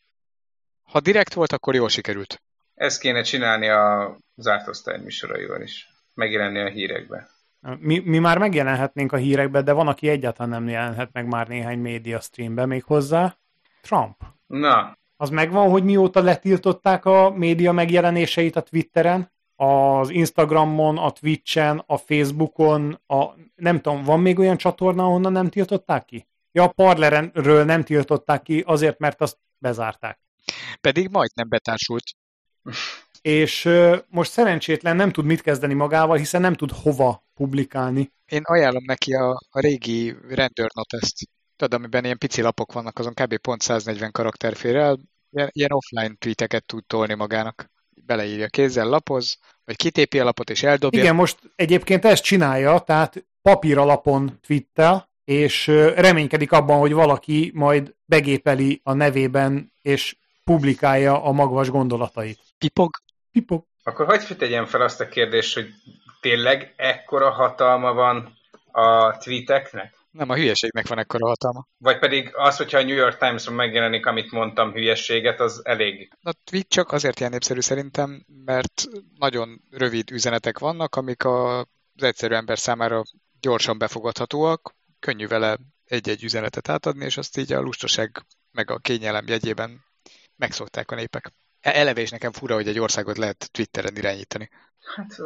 [0.84, 2.42] ha direkt volt, akkor jól sikerült.
[2.76, 5.88] Ezt kéne csinálni a zárt osztály műsoraival is.
[6.14, 7.30] Megjelenni a hírekbe.
[7.80, 11.80] Mi, mi már megjelenhetnénk a hírekbe, de van, aki egyáltalán nem jelenhet meg már néhány
[11.80, 13.38] média streambe még hozzá.
[13.82, 14.24] Trump.
[14.48, 14.98] Na.
[15.18, 21.98] Az megvan, hogy mióta letiltották a média megjelenéseit a Twitteren, az Instagramon, a Twitchen, a
[21.98, 26.28] Facebookon, a, nem tudom, van még olyan csatorna, ahonnan nem tiltották ki?
[26.52, 30.20] Ja, a Parlerről nem tiltották ki, azért, mert azt bezárták.
[30.82, 32.04] Pedig majdnem betársult
[33.22, 33.70] és
[34.08, 38.12] most szerencsétlen nem tud mit kezdeni magával, hiszen nem tud hova publikálni.
[38.26, 43.38] Én ajánlom neki a, a régi rendőrnotest, tudod, amiben ilyen pici lapok vannak, azon kb.
[43.38, 45.00] pont 140 karakter fér el,
[45.32, 47.72] ilyen, ilyen offline tweeteket tud tolni magának.
[48.06, 51.00] Beleírja kézzel, lapoz, vagy kitépi a lapot és eldobja.
[51.00, 58.82] Igen, most egyébként ezt csinálja, tehát papíralapon twittel, és reménykedik abban, hogy valaki majd begépeli
[58.84, 62.40] a nevében, és publikálja a magvas gondolatait.
[62.58, 62.90] Pipog?
[63.32, 63.66] Pipog.
[63.84, 65.70] Akkor hogy tegyen fel azt a kérdést, hogy
[66.22, 68.38] tényleg ekkora hatalma van
[68.72, 69.98] a tweeteknek?
[70.12, 71.68] Nem, a hülyeségnek van ekkora hatalma.
[71.78, 76.14] Vagy pedig az, hogyha a New York Times-on megjelenik, amit mondtam, hülyességet, az elég.
[76.22, 78.84] A tweet csak azért ilyen népszerű szerintem, mert
[79.18, 81.66] nagyon rövid üzenetek vannak, amik az
[81.96, 83.04] egyszerű ember számára
[83.40, 89.28] gyorsan befogadhatóak, könnyű vele egy-egy üzenetet átadni, és azt így a lustaság meg a kényelem
[89.28, 89.86] jegyében
[90.36, 91.32] megszokták a népek.
[91.62, 94.50] E, eleve is nekem fura, hogy egy országot lehet Twitteren irányítani.
[94.96, 95.18] Hát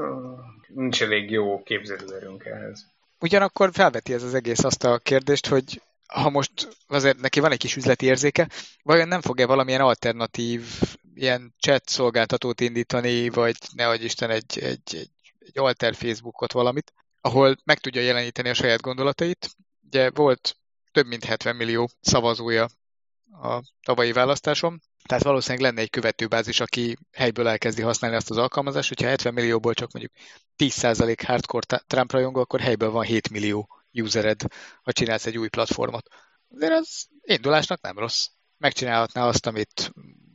[0.68, 2.86] nincs elég jó képzelőerőnk ehhez.
[3.20, 7.58] Ugyanakkor felveti ez az egész azt a kérdést, hogy ha most azért neki van egy
[7.58, 8.50] kis üzleti érzéke,
[8.84, 10.66] vajon nem fog-e valamilyen alternatív
[11.14, 16.94] ilyen chat szolgáltatót indítani, vagy ne adj Isten egy, egy, egy, egy alter Facebookot valamit,
[17.22, 19.50] ahol meg tudja jeleníteni a saját gondolatait.
[19.86, 20.56] Ugye volt
[20.92, 22.70] több mint 70 millió szavazója
[23.42, 28.88] a tavalyi választáson, tehát valószínűleg lenne egy követőbázis, aki helyből elkezdi használni azt az alkalmazást,
[28.88, 30.16] hogyha 70 millióból csak mondjuk
[30.58, 34.42] 10% hardcore Trump rajongó, akkor helyből van 7 millió usered,
[34.82, 36.08] ha csinálsz egy új platformot.
[36.56, 38.28] Azért az indulásnak nem rossz.
[38.58, 39.92] Megcsinálhatná azt, amit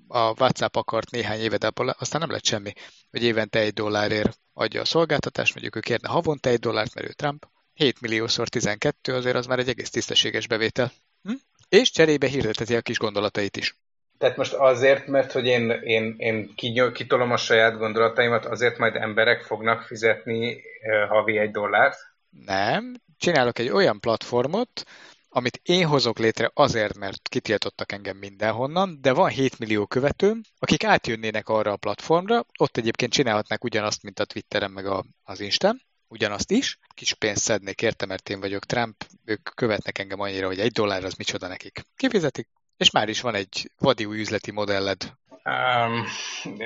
[0.09, 2.73] a WhatsApp akart néhány éve, de aztán nem lett semmi,
[3.11, 7.13] hogy évente egy dollárért adja a szolgáltatást, mondjuk ő kérne havonta egy dollárt, mert ő
[7.13, 7.47] Trump.
[7.73, 10.93] 7 milliószor 12, azért az már egy egész tisztességes bevétel.
[11.23, 11.33] Hm?
[11.69, 13.77] És cserébe hirdeteti a kis gondolatait is.
[14.19, 16.55] Tehát most azért, mert hogy én, én, én
[16.93, 20.63] kitolom a saját gondolataimat, azért majd emberek fognak fizetni
[21.09, 21.99] havi egy dollárt?
[22.45, 22.95] Nem.
[23.19, 24.85] Csinálok egy olyan platformot,
[25.29, 30.85] amit én hozok létre azért, mert kitiltottak engem mindenhonnan, de van 7 millió követőm, akik
[30.85, 35.83] átjönnének arra a platformra, ott egyébként csinálhatnák ugyanazt, mint a Twitteren meg a, az Instán,
[36.09, 40.59] ugyanazt is, kis pénzt szednék érte, mert én vagyok Trump, ők követnek engem annyira, hogy
[40.59, 41.83] egy dollár az micsoda nekik.
[41.97, 45.03] Kifizetik, és már is van egy vadi új üzleti modelled.
[45.45, 46.05] Um,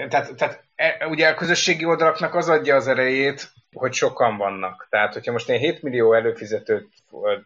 [0.09, 4.87] tehát, tehát e, ugye a közösségi oldalaknak az adja az erejét, hogy sokan vannak.
[4.91, 6.89] Tehát, hogyha most én 7 millió előfizetőt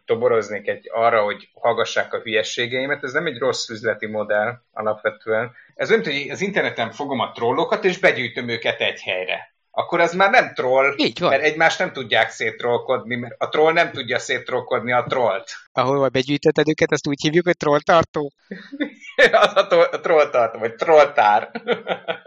[0.05, 5.51] toboroznék egy arra, hogy hallgassák a hülyességeimet, ez nem egy rossz üzleti modell alapvetően.
[5.75, 10.13] Ez olyan, hogy az interneten fogom a trollokat, és begyűjtöm őket egy helyre akkor az
[10.13, 11.29] már nem troll, Így van.
[11.29, 15.51] mert egymást nem tudják széttrollkodni, mert a troll nem tudja széttrollkodni a trollt.
[15.71, 18.31] Ahol begyűjtötted őket, azt úgy hívjuk, hogy trolltartó.
[19.31, 21.51] az a, to- a trolltartó, vagy trolltár.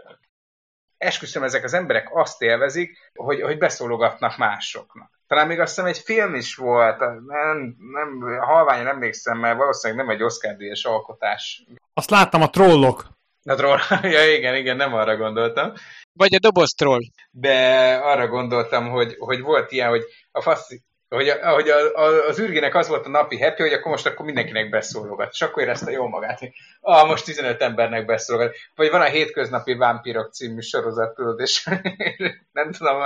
[0.97, 5.11] Esküszöm, ezek az emberek azt élvezik, hogy, hogy beszólogatnak másoknak.
[5.27, 10.15] Talán még azt hiszem egy film is volt, nem, nem, halványan emlékszem, mert valószínűleg nem
[10.15, 11.63] egy Oscar-díjas alkotás.
[11.93, 13.05] Azt láttam, a trollok.
[13.43, 15.73] A troll, ja igen, igen, nem arra gondoltam.
[16.13, 17.01] Vagy a doboz troll.
[17.31, 22.27] De arra gondoltam, hogy, hogy volt ilyen, hogy a faszi, Hogy, a, ahogy a, a,
[22.27, 25.29] az űrgének az volt a napi happy, hogy akkor most akkor mindenkinek beszólogat.
[25.31, 28.55] És akkor érezte jó magát, hogy ah, most 15 embernek beszólogat.
[28.75, 31.69] Vagy van a Hétköznapi Vámpírok című sorozat, tudod, és
[32.59, 33.01] nem tudom,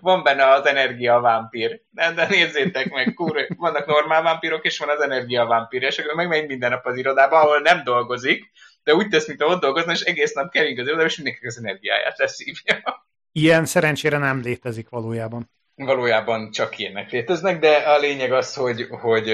[0.00, 1.80] van benne az energia vámpír.
[1.90, 6.14] De, de nézzétek meg, kur, vannak normál vámpírok, és van az energia vámpír, és akkor
[6.14, 8.50] megmegy minden nap az irodába, ahol nem dolgozik,
[8.84, 12.18] de úgy tesz, mint ott dolgozna, és egész nap kering az és mindenki az energiáját
[12.18, 13.06] leszívja.
[13.32, 18.86] Ilyen szerencsére nem létezik valójában valójában csak ilyenek léteznek, de a lényeg az, hogy...
[18.90, 19.32] hogy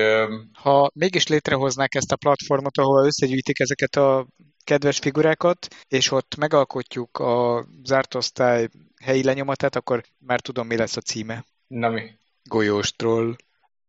[0.52, 4.26] ha mégis létrehoznák ezt a platformot, ahol összegyűjtik ezeket a
[4.64, 8.68] kedves figurákat, és ott megalkotjuk a zárt osztály
[9.04, 11.44] helyi lenyomatát, akkor már tudom, mi lesz a címe.
[11.66, 12.02] Na mi?
[12.42, 13.36] Golyós troll.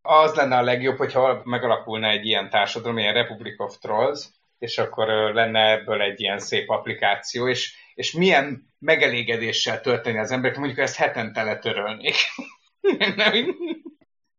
[0.02, 4.28] Az lenne a legjobb, hogyha megalakulna egy ilyen társadalom, ilyen Republic of Trolls,
[4.60, 10.58] és akkor lenne ebből egy ilyen szép applikáció, és, és milyen megelégedéssel tölteni az emberek,
[10.58, 12.16] mondjuk ezt hetente letörölnék.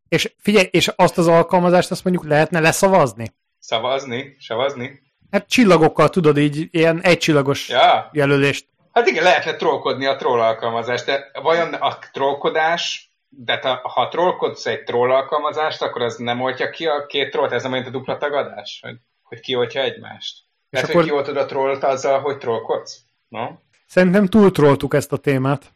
[0.09, 3.35] és figyelj, és azt az alkalmazást azt mondjuk lehetne leszavazni?
[3.59, 4.37] Szavazni?
[4.39, 5.03] Szavazni?
[5.31, 8.11] Hát csillagokkal tudod így, ilyen egycsillagos ja.
[8.13, 8.69] jelölést.
[8.93, 14.67] Hát igen, lehetne trollkodni a troll alkalmazást, de vajon a trollkodás, de ta, ha trollkodsz
[14.67, 17.91] egy troll alkalmazást, akkor az nem oltja ki a két trollt, ez nem olyan a
[17.91, 18.81] dupla tagadás?
[18.83, 18.97] Hogy,
[19.31, 20.39] hogy kioltja egymást?
[20.71, 21.01] Lehet, akkor...
[21.01, 23.01] hogy kioltod a trollt azzal, hogy trollkodsz?
[23.29, 23.47] No?
[23.87, 25.73] Szerintem túltrolltuk ezt a témát.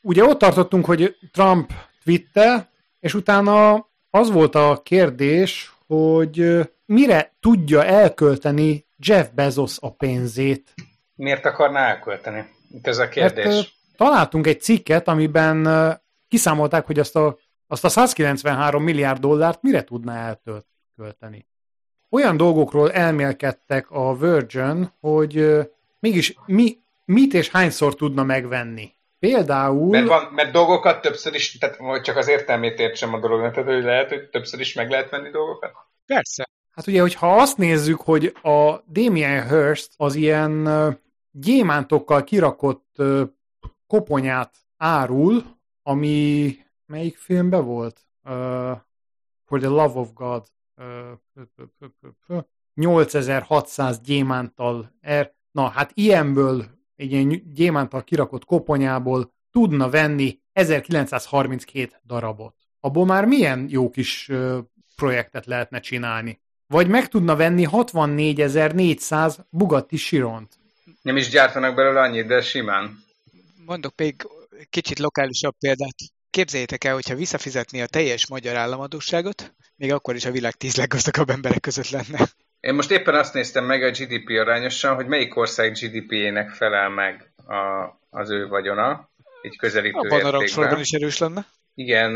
[0.00, 1.72] Ugye ott tartottunk, hogy Trump
[2.04, 10.74] twitte, és utána az volt a kérdés, hogy mire tudja elkölteni Jeff Bezos a pénzét.
[11.14, 12.44] Miért akarná elkölteni?
[12.82, 13.44] Ez a kérdés.
[13.44, 15.68] Mert, találtunk egy cikket, amiben
[16.28, 21.46] kiszámolták, hogy azt a, azt a 193 milliárd dollárt mire tudná elkölteni.
[22.14, 25.58] Olyan dolgokról elmélkedtek a Virgin, hogy
[25.98, 28.94] mégis mi, mit és hányszor tudna megvenni.
[29.18, 29.90] Például...
[29.90, 33.82] Mert, van, mert dolgokat többször is, tehát csak az értelmét értsem a dolognak, tehát hogy
[33.82, 35.72] lehet, hogy többször is meg lehet venni dolgokat?
[36.06, 36.48] Persze.
[36.70, 40.68] Hát ugye, hogyha azt nézzük, hogy a Damien Hirst az ilyen
[41.30, 42.96] gyémántokkal kirakott
[43.86, 45.44] koponyát árul,
[45.82, 48.00] ami melyik filmben volt?
[48.24, 48.32] Uh,
[49.44, 50.44] For the Love of God.
[52.28, 52.42] Uh,
[52.74, 55.32] 8600 gyémántal er.
[55.50, 56.64] Na, hát ilyenből
[56.96, 62.54] egy ilyen gyémántal kirakott koponyából tudna venni 1932 darabot.
[62.80, 64.58] Abból már milyen jó kis ö,
[64.96, 66.40] projektet lehetne csinálni.
[66.66, 70.58] Vagy meg tudna venni 64.400 Bugatti Chiront.
[71.02, 73.04] Nem is gyártanak belőle annyit, de simán.
[73.66, 74.26] Mondok még
[74.70, 75.96] kicsit lokálisabb példát.
[76.32, 81.30] Képzeljétek el, hogyha visszafizetni a teljes magyar államadóságot, még akkor is a világ tíz leggazdagabb
[81.30, 82.26] emberek között lenne.
[82.60, 87.32] Én most éppen azt néztem meg a GDP arányosan, hogy melyik ország GDP-jének felel meg
[87.46, 89.10] a, az ő vagyona,
[89.42, 91.46] egy közelítő Abban a rangsorban is erős lenne.
[91.74, 92.12] Igen,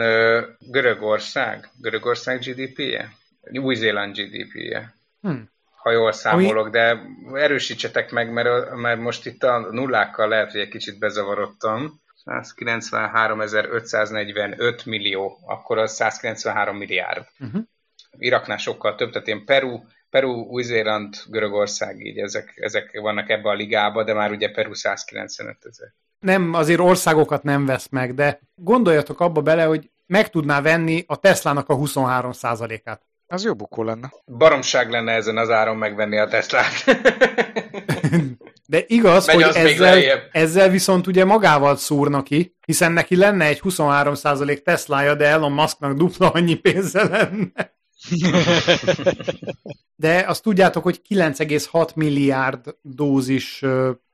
[0.58, 1.70] Görögország.
[1.80, 3.12] Görögország GDP-je?
[3.52, 4.94] Új-Zéland GDP-je.
[5.20, 5.50] Hmm.
[5.82, 6.70] Ha jól számolok, Ami...
[6.70, 7.00] de
[7.32, 12.04] erősítsetek meg, mert, mert most itt a nullákkal lehet, hogy egy kicsit bezavarodtam.
[12.26, 17.26] 193.545 millió, akkor az 193 milliárd.
[17.40, 17.62] Uh-huh.
[18.18, 23.54] Iraknál sokkal több, tehát én Peru, Peru, Új-Zéland, Görögország, így ezek, ezek vannak ebbe a
[23.54, 25.92] ligába, de már ugye Peru 195 ezer.
[26.18, 31.16] Nem, azért országokat nem vesz meg, de gondoljatok abba bele, hogy meg tudná venni a
[31.16, 32.30] Teslának a 23
[32.84, 34.12] át Az jó bukó lenne.
[34.26, 36.84] Baromság lenne ezen az áron megvenni a Teslát.
[38.66, 40.02] De igaz, Megy hogy ezzel,
[40.32, 45.96] ezzel viszont ugye magával szúrna ki, hiszen neki lenne egy 23% Teslája, de Elon Musknak
[45.96, 47.74] dupla annyi pénze lenne.
[49.98, 53.64] De azt tudjátok, hogy 9,6 milliárd dózis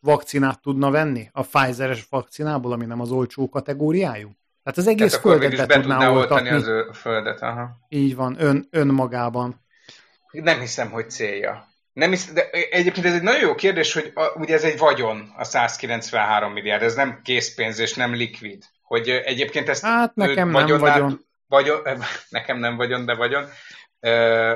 [0.00, 4.30] vakcinát tudna venni a Pfizer-es vakcinából, ami nem az olcsó kategóriájú.
[4.62, 6.48] Tehát az egész Tehát földet be tudná oltatni.
[6.48, 7.70] az ő földet, aha.
[7.88, 9.60] Így van, ön, önmagában.
[10.30, 11.71] Nem hiszem, hogy célja.
[11.92, 15.32] Nem hisz, de egyébként ez egy nagyon jó kérdés, hogy a, ugye ez egy vagyon,
[15.36, 18.64] a 193 milliárd, ez nem készpénz és nem likvid.
[18.82, 21.20] Hogy egyébként ezt hát nekem nem vagyon.
[21.46, 21.82] vagyon.
[22.28, 23.48] Nekem nem vagyon, de vagyon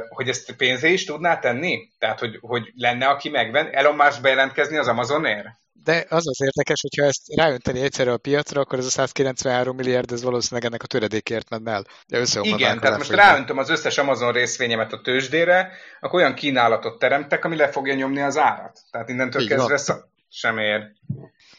[0.09, 1.89] hogy ezt pénzé is tudná tenni?
[1.99, 3.75] Tehát, hogy, hogy lenne, aki megven?
[3.75, 5.47] Elon Musk bejelentkezni az Amazonért?
[5.85, 10.13] De az az érdekes, hogyha ezt ráönteni egyszerre a piacra, akkor ez a 193 milliárd,
[10.13, 11.87] ez valószínűleg ennek a töredékért menne el.
[12.07, 17.45] De Igen, tehát most ráöntöm az összes Amazon részvényemet a tőzsdére, akkor olyan kínálatot teremtek,
[17.45, 18.81] ami le fogja nyomni az árat.
[18.91, 20.93] Tehát innentől Így kezdve szak sem ér.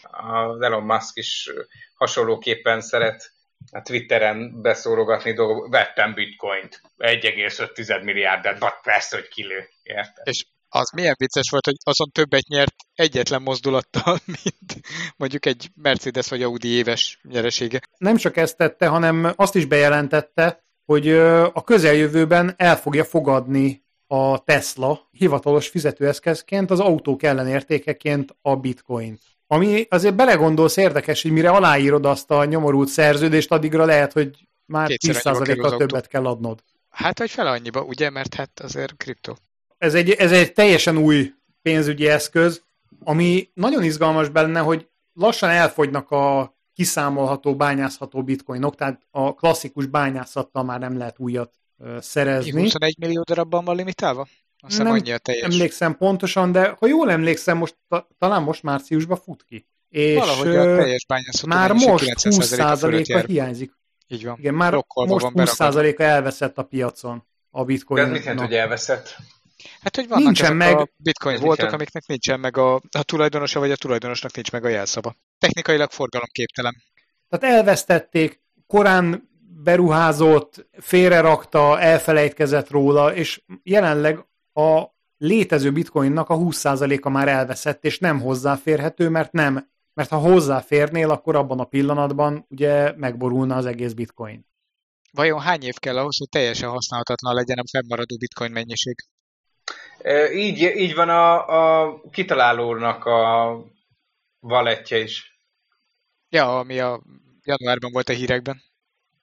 [0.01, 1.49] Az Elon Musk is
[1.93, 3.32] hasonlóképpen szeret
[3.71, 10.27] a Twitteren beszórogatni dolgok, vettem bitcoint, 1,5 milliárdet, de persze, hogy kilő, érted?
[10.27, 16.27] És az milyen vicces volt, hogy azon többet nyert egyetlen mozdulattal, mint mondjuk egy Mercedes
[16.27, 17.82] vagy Audi éves nyeresége.
[17.97, 21.10] Nem csak ezt tette, hanem azt is bejelentette, hogy
[21.53, 29.19] a közeljövőben el fogja fogadni a Tesla hivatalos fizetőeszközként az autók ellenértékeként a bitcoin.
[29.47, 34.89] Ami azért belegondolsz érdekes, hogy mire aláírod azt a nyomorult szerződést, addigra lehet, hogy már
[34.89, 36.63] 10%-kal többet kell adnod.
[36.89, 39.38] Hát, vagy fel annyiba, ugye, mert hát azért kriptó.
[39.77, 42.63] Ez egy, ez egy teljesen új pénzügyi eszköz,
[43.03, 50.63] ami nagyon izgalmas benne, hogy lassan elfogynak a kiszámolható, bányászható bitcoinok, tehát a klasszikus bányászattal
[50.63, 51.53] már nem lehet újat
[51.99, 52.61] szerezni.
[52.61, 54.27] 21 millió darabban van limitálva?
[54.59, 55.53] Azt nem annyi a teljes.
[55.53, 57.77] emlékszem pontosan, de ha jól emlékszem, most
[58.17, 59.67] talán most márciusban fut ki.
[59.89, 63.71] És Valahogy a teljes bányászató már most 20%-a hiányzik.
[64.07, 64.37] Így van.
[64.39, 68.03] Igen, már most 20%-a elveszett a piacon a bitcoin.
[68.03, 69.15] De mit jelent, hogy elveszett?
[69.82, 70.78] Hát, hogy vannak nincsen meg...
[70.78, 74.67] a bitcoin voltak, amiknek nincsen meg a, a tulajdonosa, vagy a tulajdonosnak nincs meg a
[74.67, 75.15] jelszava.
[75.39, 76.76] Technikailag forgalomképtelen.
[77.30, 79.30] Tehát elvesztették, korán
[79.63, 84.84] beruházott, félrerakta, elfelejtkezett róla, és jelenleg a
[85.17, 91.36] létező bitcoinnak a 20%-a már elveszett, és nem hozzáférhető, mert nem, mert ha hozzáférnél, akkor
[91.36, 94.46] abban a pillanatban ugye megborulna az egész bitcoin.
[95.12, 98.96] Vajon hány év kell ahhoz, hogy teljesen használhatatlan legyen a fennmaradó bitcoin mennyiség?
[100.34, 103.51] Így, így van a, a kitalálónak a
[104.39, 105.39] valetje is.
[106.30, 107.01] Ja, ami a
[107.43, 108.62] januárban volt a hírekben.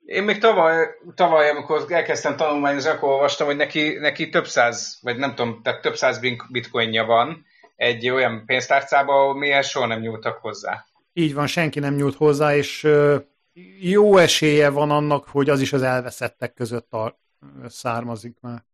[0.05, 5.17] Én még tavaly, tavaly amikor elkezdtem tanulmányozni, akkor olvastam, hogy neki, neki több száz, vagy
[5.17, 6.19] nem tudom, tehát több száz
[6.51, 10.85] bitcoinja van egy olyan pénztárcába, mihez soha nem nyúltak hozzá.
[11.13, 12.89] Így van, senki nem nyúlt hozzá, és
[13.81, 17.19] jó esélye van annak, hogy az is az elveszettek között a,
[17.67, 18.65] származik már.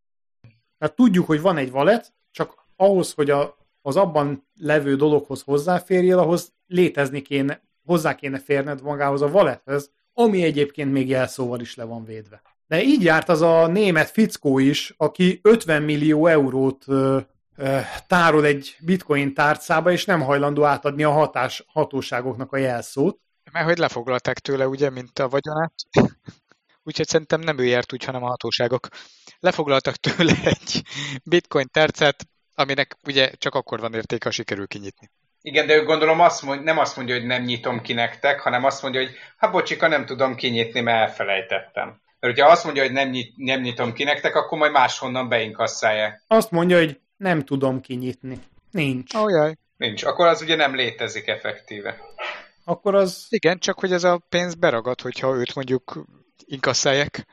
[0.80, 6.18] Tehát tudjuk, hogy van egy valet, csak ahhoz, hogy a, az abban levő dologhoz hozzáférjél,
[6.18, 11.84] ahhoz létezni kéne, hozzá kéne férned magához a valethez, ami egyébként még jelszóval is le
[11.84, 12.42] van védve.
[12.66, 17.18] De így járt az a német fickó is, aki 50 millió eurót ö,
[17.56, 23.20] ö, tárol egy bitcoin tárcába, és nem hajlandó átadni a hatás, hatóságoknak a jelszót.
[23.52, 25.74] Mert hogy lefoglalták tőle, ugye, mint a vagyonát.
[26.90, 28.88] Úgyhogy szerintem nem ő járt úgy, hanem a hatóságok.
[29.40, 30.82] Lefoglaltak tőle egy
[31.24, 32.16] bitcoin tárcát,
[32.54, 35.10] aminek ugye csak akkor van értéke, ha sikerül kinyitni.
[35.42, 38.64] Igen, de ő gondolom azt mond, nem azt mondja, hogy nem nyitom ki nektek, hanem
[38.64, 41.86] azt mondja, hogy hát bocsika, nem tudom kinyitni, mert elfelejtettem.
[42.20, 46.22] Mert hogyha azt mondja, hogy nem, nyit, nem nyitom ki nektek, akkor majd máshonnan beinkasszálják.
[46.26, 48.38] Azt mondja, hogy nem tudom kinyitni.
[48.70, 49.14] Nincs.
[49.14, 49.56] Ojaj.
[49.76, 50.04] Nincs.
[50.04, 51.96] Akkor az ugye nem létezik effektíve.
[52.64, 53.26] Akkor az...
[53.28, 56.04] Igen, csak hogy ez a pénz beragad, hogyha őt mondjuk
[56.46, 57.26] inkasszálják.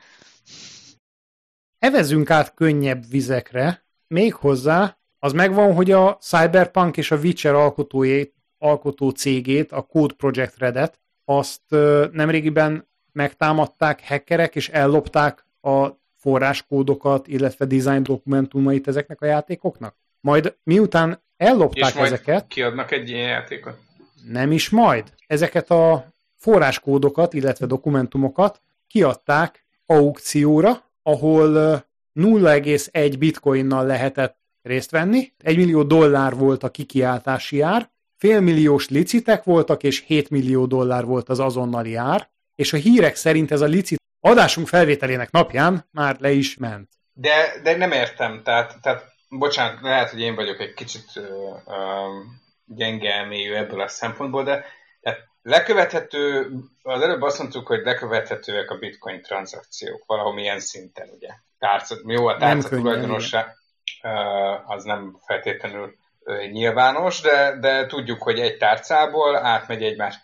[1.78, 8.34] Evezünk át könnyebb vizekre, még hozzá az megvan, hogy a Cyberpunk és a Witcher alkotójét,
[8.58, 11.62] alkotó cégét, a Code Project Red-et, azt
[12.12, 19.96] nemrégiben megtámadták hackerek, és ellopták a forráskódokat, illetve design dokumentumait ezeknek a játékoknak.
[20.20, 22.46] Majd miután ellopták és ezeket...
[22.46, 23.78] kiadnak egy ilyen játékot?
[24.28, 25.12] Nem is majd.
[25.26, 31.48] Ezeket a forráskódokat, illetve dokumentumokat kiadták aukcióra, ahol
[32.14, 35.32] 0,1 bitcoinnal lehetett részt venni.
[35.38, 41.28] Egy millió dollár volt a kikiáltási ár, félmilliós licitek voltak, és 7 millió dollár volt
[41.28, 46.30] az azonnali ár, és a hírek szerint ez a licit adásunk felvételének napján már le
[46.30, 46.88] is ment.
[47.12, 51.74] De, de nem értem, tehát, tehát bocsánat, lehet, hogy én vagyok egy kicsit uh, uh,
[52.64, 54.64] gyenge elmélyű ebből a szempontból, de
[55.00, 56.50] tehát lekövethető,
[56.82, 61.28] az előbb azt mondtuk, hogy lekövethetőek a bitcoin tranzakciók valamilyen szinten, ugye.
[61.58, 63.46] Tárca, jó, a tárca tulajdonosa,
[64.66, 65.94] az nem feltétlenül
[66.50, 70.14] nyilvános, de, de tudjuk, hogy egy tárcából átmegy egymás.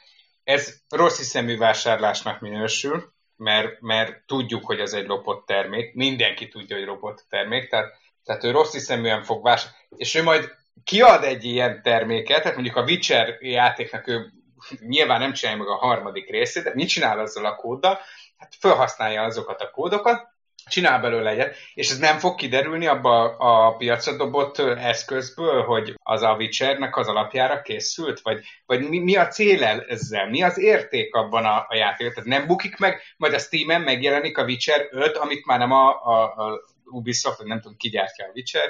[0.45, 6.77] Ez rossz hiszemű vásárlásnak minősül, mert, mert tudjuk, hogy ez egy lopott termék, mindenki tudja,
[6.77, 10.51] hogy lopott termék, tehát, tehát ő rossz hiszeműen fog vásárolni, és ő majd
[10.85, 14.31] kiad egy ilyen terméket, tehát mondjuk a Witcher játéknak ő
[14.81, 17.99] nyilván nem csinálja meg a harmadik részét, de mit csinál azzal a kóddal?
[18.37, 20.35] Hát felhasználja azokat a kódokat,
[20.67, 26.23] csinál belőle egyet, és ez nem fog kiderülni abba a piacra dobott eszközből, hogy az
[26.23, 31.15] a Witchernek az alapjára készült, vagy, vagy mi, mi a cél ezzel, mi az érték
[31.15, 35.17] abban a, a játékban, tehát nem bukik meg, majd a Steam-en megjelenik a Witcher 5,
[35.17, 38.69] amit már nem a, a, a Ubisoft, nem tudom, ki gyártja a Witcher,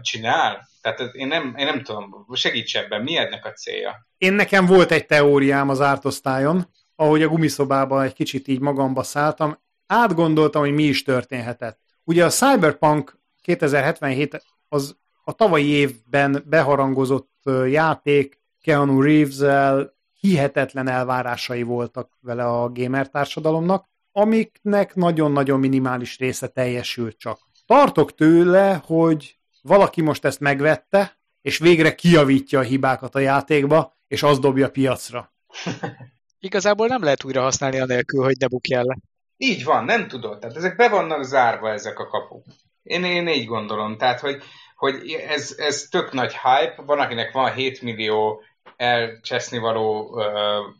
[0.00, 0.68] csinál?
[0.80, 4.06] Tehát én nem, én nem tudom, segíts ebben, mi ennek a célja?
[4.18, 9.58] Én nekem volt egy teóriám az ártosztályon, ahogy a gumiszobában egy kicsit így magamba szálltam,
[9.86, 11.78] átgondoltam, hogy mi is történhetett.
[12.04, 19.86] Ugye a Cyberpunk 2077 az a tavalyi évben beharangozott játék Keanu reeves
[20.20, 23.88] hihetetlen elvárásai voltak vele a gamer társadalomnak.
[24.12, 27.38] amiknek nagyon-nagyon minimális része teljesült csak.
[27.66, 34.22] Tartok tőle, hogy valaki most ezt megvette, és végre kiavítja a hibákat a játékba, és
[34.22, 35.32] azt dobja piacra.
[36.38, 38.96] Igazából nem lehet újra használni anélkül, hogy ne bukjál le.
[39.36, 40.38] Így van, nem tudod.
[40.38, 42.44] Tehát ezek be vannak zárva ezek a kapuk.
[42.82, 43.96] Én, én így gondolom.
[43.96, 44.42] Tehát, hogy,
[44.76, 48.42] hogy ez, ez tök nagy hype, van, akinek van 7 millió
[48.76, 50.24] elcseszni való uh,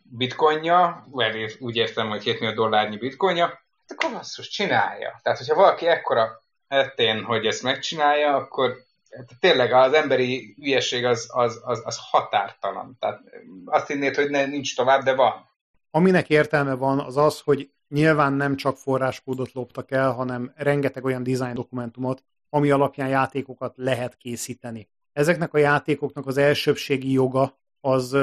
[0.03, 5.19] bitcoinja, vagy úgy értem, hogy 7 millió dollárnyi bitcoinja, hát akkor basszus, csinálja.
[5.23, 8.75] Tehát, hogyha valaki ekkora ettén, hogy ezt megcsinálja, akkor
[9.17, 12.97] hát tényleg az emberi ügyesség az, az, az, az határtalan.
[12.99, 13.21] Tehát
[13.65, 15.49] azt hinnéd, hogy ne, nincs tovább, de van.
[15.91, 21.23] Aminek értelme van, az az, hogy nyilván nem csak forráskódot loptak el, hanem rengeteg olyan
[21.23, 24.87] design dokumentumot, ami alapján játékokat lehet készíteni.
[25.13, 28.17] Ezeknek a játékoknak az elsőbségi joga az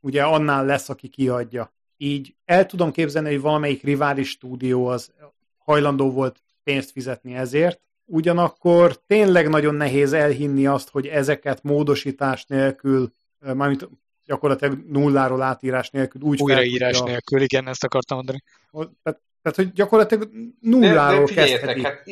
[0.00, 1.72] ugye annál lesz, aki kiadja.
[1.96, 5.12] Így el tudom képzelni, hogy valamelyik rivális stúdió az
[5.58, 13.12] hajlandó volt pénzt fizetni ezért, ugyanakkor tényleg nagyon nehéz elhinni azt, hogy ezeket módosítás nélkül,
[13.38, 13.88] mármint
[14.24, 18.42] gyakorlatilag nulláról átírás nélkül úgy Újraírás tudja, nélkül, igen, ezt akartam mondani.
[18.72, 21.86] Tehát, tehát hogy gyakorlatilag nulláról de, de kezdhetik.
[21.86, 22.04] Hát,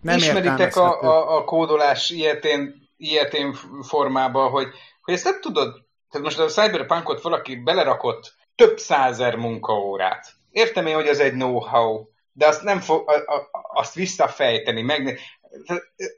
[0.00, 3.52] nem ismeritek a, a, a kódolás ilyetén, ilyetén
[3.82, 4.66] formában, hogy,
[5.02, 10.32] hogy ezt nem tudod, tehát most a Cyberpunkot valaki belerakott több százer munkaórát.
[10.50, 12.06] Értem én, hogy ez egy know-how,
[12.36, 15.18] de azt nem fog, a, a, azt visszafejteni, meg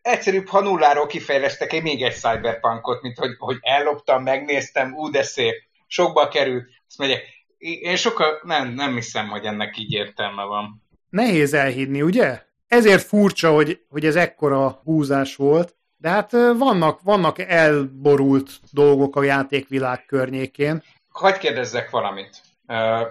[0.02, 5.22] egyszerűbb, ha nulláról kifejlesztek egy még egy cyberpunkot, mint hogy, hogy elloptam, megnéztem, ú, de
[5.22, 5.54] szép,
[5.86, 7.22] sokba került, azt megyek.
[7.58, 10.82] Én sokkal nem, nem hiszem, hogy ennek így értelme van.
[11.10, 12.42] Nehéz elhinni, ugye?
[12.68, 19.22] Ezért furcsa, hogy, hogy ez ekkora húzás volt, de hát vannak, vannak elborult dolgok a
[19.22, 20.82] játékvilág környékén.
[21.08, 22.40] Hagy kérdezzek valamit.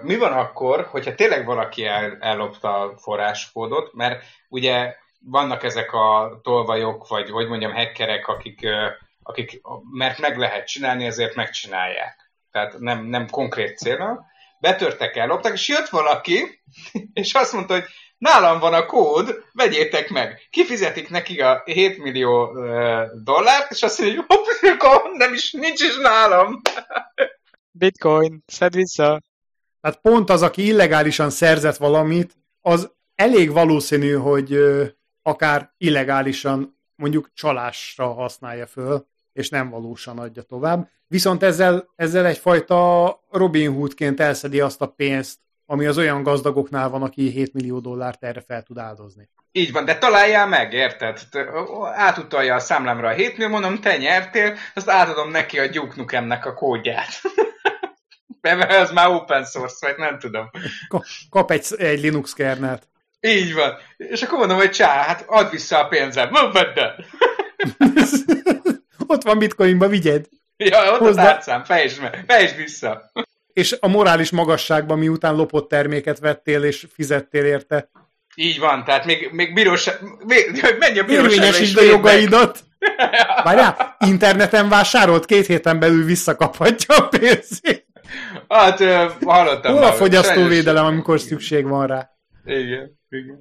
[0.02, 6.40] Mi van akkor, hogyha tényleg valaki el, ellopta a forráskódot, mert ugye vannak ezek a
[6.42, 8.66] tolvajok, vagy hogy mondjam, hackerek, akik,
[9.22, 9.60] akik
[9.92, 12.30] mert meg lehet csinálni, ezért megcsinálják.
[12.50, 14.24] Tehát nem, nem konkrét célra.
[14.60, 16.62] Betörtek, elloptak, és jött valaki,
[17.12, 17.84] és azt mondta, hogy
[18.18, 20.48] nálam van a kód, vegyétek meg.
[20.50, 22.52] Kifizetik neki a 7 millió
[23.22, 26.60] dollárt, és azt mondja, hogy nem is, nincs is nálam.
[27.70, 29.20] Bitcoin, szed vissza.
[29.86, 34.58] Tehát pont az, aki illegálisan szerzett valamit, az elég valószínű, hogy
[35.22, 40.88] akár illegálisan mondjuk csalásra használja föl, és nem valósan adja tovább.
[41.06, 47.02] Viszont ezzel, ezzel egyfajta Robin Hoodként elszedi azt a pénzt, ami az olyan gazdagoknál van,
[47.02, 49.28] aki 7 millió dollárt erre fel tud áldozni.
[49.52, 51.18] Így van, de találjál meg, érted?
[51.94, 56.46] Átutalja a számlámra a 7 millió, mondom, te nyertél, azt átadom neki a Duke Nukemnek
[56.46, 57.08] a kódját.
[58.54, 60.50] Mert ez már open source, vagy nem tudom.
[61.30, 62.88] Kap egy, egy Linux kernelt.
[63.20, 63.74] Így van.
[63.96, 66.30] És akkor mondom, hogy csá, hát add vissza a pénzem.
[66.52, 67.04] Vedd el.
[69.06, 70.26] ott van bitcoinba, vigyed.
[70.56, 71.22] Ja, ott Hozzá...
[71.22, 73.10] a tárcám, fejtsd meg, fejtsd vissza.
[73.52, 77.90] És a morális magasságban, miután lopott terméket vettél és fizettél érte.
[78.34, 82.64] Így van, tehát még, még bíróság, még, menj a bíróságra Érvényesítsd a jogaidat.
[83.44, 87.85] Várjál, interneten vásárolt, két héten belül visszakaphatja a pénzét.
[88.48, 88.82] Hát,
[89.24, 89.74] hallottam.
[89.74, 92.10] Hol a fogyasztóvédelem, amikor szükség van rá?
[92.44, 93.40] Igen, igen.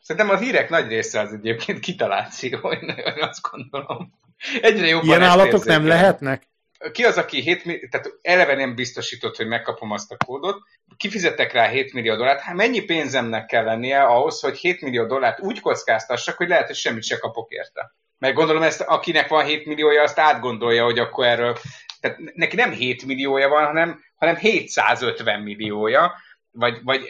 [0.00, 4.12] Szerintem a hírek nagy része az egyébként kitaláció, én azt gondolom.
[4.60, 6.50] Egyre jobban Ilyen állatok nem lehetnek?
[6.92, 10.56] Ki az, aki 7 millió, tehát eleve nem biztosított, hogy megkapom azt a kódot,
[10.96, 15.40] kifizettek rá 7 millió dollárt, hát mennyi pénzemnek kell lennie ahhoz, hogy 7 millió dollárt
[15.40, 17.94] úgy kockáztassak, hogy lehet, hogy semmit se kapok érte.
[18.18, 21.56] Mert gondolom ezt, akinek van 7 milliója, azt átgondolja, hogy akkor erről,
[22.02, 26.12] tehát neki nem 7 milliója van, hanem, hanem 750 milliója,
[26.50, 27.02] vagy, vagy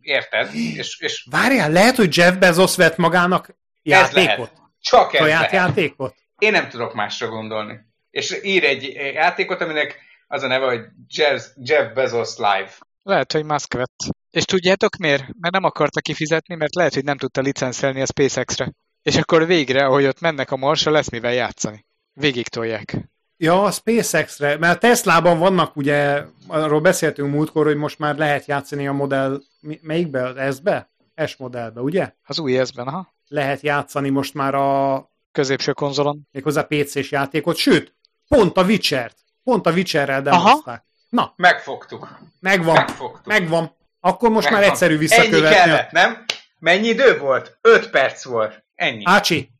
[0.00, 0.54] érted?
[0.54, 1.26] És, és...
[1.30, 4.52] Várjál, lehet, hogy Jeff Bezos vett magának játékot?
[4.80, 5.52] Csak ez Saját lehet.
[5.52, 6.14] játékot?
[6.38, 7.80] Én nem tudok másra gondolni.
[8.10, 12.70] És ír egy játékot, aminek az a neve, hogy Jeff, Jeff Bezos Live.
[13.02, 13.96] Lehet, hogy Musk vett.
[14.30, 15.24] És tudjátok miért?
[15.40, 18.72] Mert nem akarta kifizetni, mert lehet, hogy nem tudta licenszelni a SpaceX-re.
[19.02, 21.84] És akkor végre, ahogy ott mennek a Marsra, lesz mivel játszani.
[22.12, 22.96] Végig tolják.
[23.44, 28.46] Ja, a SpaceX-re, mert a Teslában vannak ugye, arról beszéltünk múltkor, hogy most már lehet
[28.46, 29.40] játszani a modell,
[29.80, 30.90] melyikbe, az S-be?
[31.26, 32.12] S modellbe, ugye?
[32.26, 33.14] Az új S-ben, aha.
[33.28, 35.08] Lehet játszani most már a...
[35.32, 36.28] Középső konzolon.
[36.32, 37.94] Méghozzá PC-s játékot, sőt,
[38.28, 39.16] pont a Witcher-t.
[39.42, 40.84] Pont a Witcher-rel demozták.
[41.08, 41.32] Na.
[41.36, 42.18] Megfogtuk.
[42.40, 42.74] Megvan.
[42.74, 43.26] Megfogtuk.
[43.26, 43.76] Megvan.
[44.00, 44.60] Akkor most Megvan.
[44.60, 45.46] már egyszerű visszakövetni.
[45.46, 46.24] Ennyi kellett, nem?
[46.58, 47.58] Mennyi idő volt?
[47.60, 48.64] 5 perc volt.
[48.74, 49.02] Ennyi.
[49.04, 49.50] Ácsi,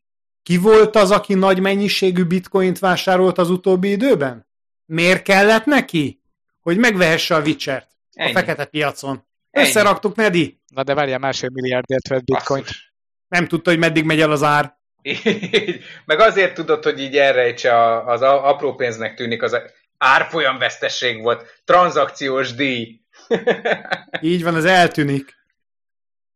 [0.45, 4.47] ki volt az, aki nagy mennyiségű bitcoint vásárolt az utóbbi időben?
[4.85, 6.21] Miért kellett neki?
[6.61, 9.25] Hogy megvehesse a Witcher-t a fekete piacon.
[9.51, 10.59] Összeraktuk, Nedi.
[10.73, 12.65] Na de várjál, másfél milliárdért vett bitcoint.
[12.65, 12.93] Basszus.
[13.27, 14.77] Nem tudta, hogy meddig megy el az ár.
[15.01, 19.57] Így, meg azért tudod, hogy így elrejtse a- az apró pénznek tűnik, az
[19.97, 23.01] árfolyam vesztesség volt, tranzakciós díj.
[24.21, 25.33] Így van, ez eltűnik.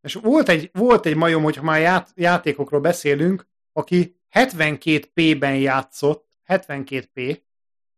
[0.01, 7.40] És volt egy, volt egy majom, hogyha már ját, játékokról beszélünk, aki 72p-ben játszott, 72p,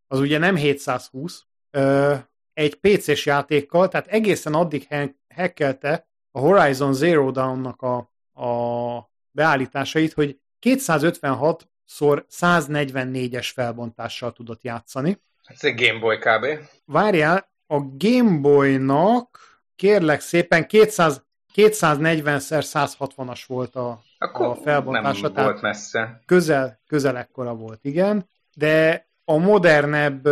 [0.08, 2.16] az ugye nem 720, ö,
[2.54, 4.88] egy PC-s játékkal, tehát egészen addig
[5.36, 7.98] hackelte a Horizon Zero Dawn-nak a,
[8.46, 15.22] a beállításait, hogy 256 szor 144-es felbontással tudott játszani.
[15.44, 16.46] Ez egy Game Boy kb.
[16.86, 19.40] Várjál, a Game Boy-nak
[19.76, 21.24] kérlek szépen 200,
[21.56, 26.22] 240x160-as volt a, Akkor a felbontása, nem volt messze.
[26.26, 30.28] közel, közel ekkora volt, igen, de a modernebb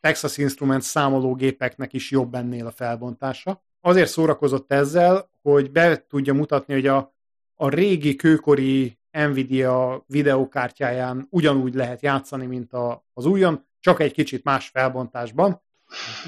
[0.00, 3.62] Texas Instruments számológépeknek is jobb ennél a felbontása.
[3.80, 7.14] Azért szórakozott ezzel, hogy be tudja mutatni, hogy a,
[7.54, 14.44] a régi kőkori Nvidia videokártyáján ugyanúgy lehet játszani, mint a, az újon, csak egy kicsit
[14.44, 15.62] más felbontásban.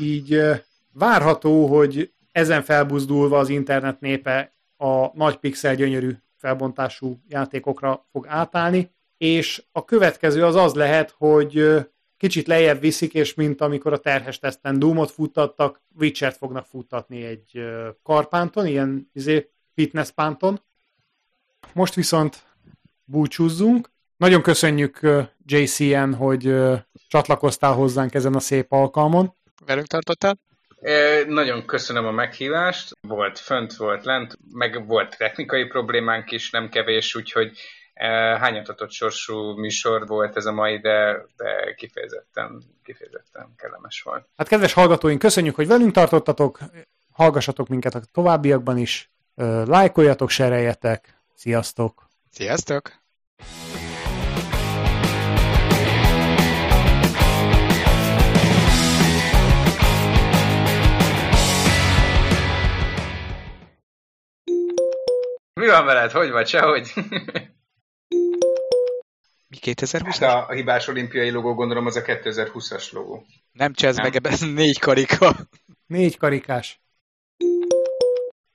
[0.00, 0.40] Így
[0.92, 8.90] várható, hogy ezen felbuzdulva az internet népe a nagy pixel gyönyörű felbontású játékokra fog átállni,
[9.16, 11.64] és a következő az az lehet, hogy
[12.16, 17.62] kicsit lejjebb viszik, és mint amikor a terhes teszten Doomot futtattak, Witcher-t fognak futtatni egy
[18.02, 20.60] karpánton, ilyen izé, fitness pánton.
[21.72, 22.44] Most viszont
[23.04, 23.90] búcsúzzunk.
[24.16, 25.00] Nagyon köszönjük
[25.46, 26.54] JCN, hogy
[27.08, 29.34] csatlakoztál hozzánk ezen a szép alkalmon.
[29.66, 30.38] Velünk tartottál?
[31.26, 32.96] Nagyon köszönöm a meghívást.
[33.00, 37.58] Volt fönt, volt lent, meg volt technikai problémánk is, nem kevés, úgyhogy
[38.38, 44.26] hányatatott sorsú műsor volt ez a mai, de, de kifejezetten, kifejezetten kellemes volt.
[44.36, 46.58] Hát kedves hallgatóink, köszönjük, hogy velünk tartottatok,
[47.12, 49.10] hallgassatok minket a továbbiakban is,
[49.64, 52.08] lájkoljatok, sereljetek, sziasztok!
[52.30, 53.01] Sziasztok!
[65.54, 66.10] Mi van veled?
[66.10, 66.46] Hogy vagy?
[66.48, 66.92] Sehogy?
[69.48, 73.26] Mi 2020 Hát a, hibás olimpiai logó gondolom az a 2020-as logó.
[73.52, 75.36] Nem csesz meg ebben négy karika.
[75.86, 76.80] Négy karikás.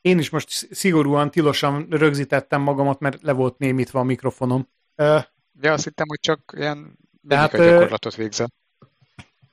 [0.01, 4.69] Én is most sz- szigorúan, tilosan rögzítettem magamat, mert le volt némítva a mikrofonom.
[4.95, 5.17] Ö,
[5.61, 8.47] Ja, azt hittem, hogy csak ilyen Tehát, ö, gyakorlatot végzel.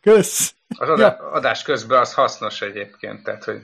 [0.01, 0.55] kösz!
[0.78, 3.62] Az adá, adás közben az hasznos egyébként, tehát hogy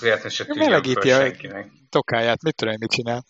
[0.00, 1.70] véletlenül se tűnjön Melegíti föl a- senkinek.
[1.90, 3.24] Tokáját, mit tudom én, mit csinál.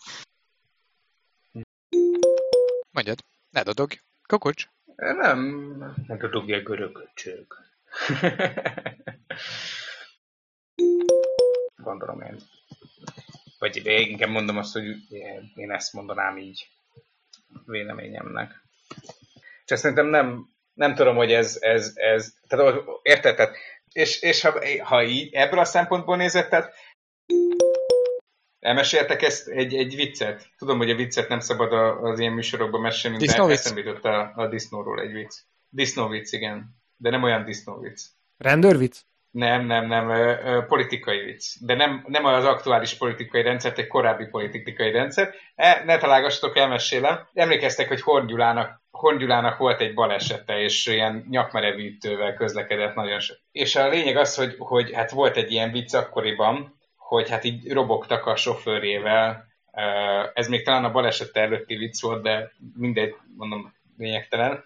[2.91, 3.19] Mondjad,
[3.49, 3.95] ne dodogj.
[4.27, 4.65] Kokocs.
[4.95, 5.39] Nem,
[6.07, 7.45] nem tudja görögöcsög.
[11.75, 12.39] Gondolom én.
[13.59, 16.69] Vagy én inkább mondom azt, hogy én- én ezt mondanám így
[17.65, 18.63] véleményemnek.
[19.65, 23.35] Csak szerintem nem, nem tudom, hogy ez, ez, ez tehát érted?
[23.35, 23.55] Tehát,
[23.91, 26.73] és, és ha, ha így, ebből a szempontból nézed, tehát
[28.59, 30.49] elmeséltek ezt egy, egy viccet.
[30.57, 31.73] Tudom, hogy a viccet nem szabad
[32.03, 35.35] az ilyen műsorokban mesélni, de eszembe jutott a, a disznóról egy vicc.
[35.69, 36.77] Disznóvicc, igen.
[36.97, 38.01] De nem olyan disznóvicc.
[38.37, 39.01] Rendőrvic?
[39.31, 41.45] Nem, nem, nem, ö, ö, politikai vicc.
[41.59, 45.33] De nem, nem az aktuális politikai rendszer, egy korábbi politikai rendszer.
[45.55, 47.27] E, ne találgassatok, elmesélem.
[47.33, 53.37] Emlékeztek, hogy Horn Gyulának, Horn Gyulának volt egy balesete, és ilyen nyakmerevítővel közlekedett nagyon sok.
[53.51, 57.71] És a lényeg az, hogy, hogy hát volt egy ilyen vicc akkoriban, hogy hát így
[57.71, 59.47] robogtak a sofőrjével.
[60.33, 64.63] Ez még talán a baleset előtti vicc volt, de mindegy, mondom, lényegtelen.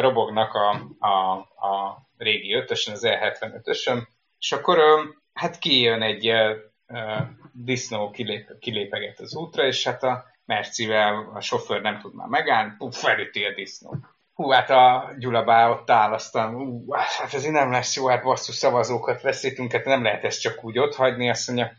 [0.00, 1.32] Robognak a, a,
[1.68, 4.08] a régi ötösön, az E75-ösön,
[4.38, 4.78] és akkor
[5.32, 6.32] hát kijön egy
[7.52, 12.72] disznó, kilép, kilépeget az útra, és hát a Mercivel a sofőr nem tud már megállni,
[12.78, 13.96] puf, felüti a disznó.
[14.34, 18.06] Hú, hát a Gyula bá ott áll, aztán, ú, hát ez így nem lesz jó,
[18.06, 21.72] hát basszus szavazókat veszítünk, hát nem lehet ezt csak úgy ott hagyni, azt mondja,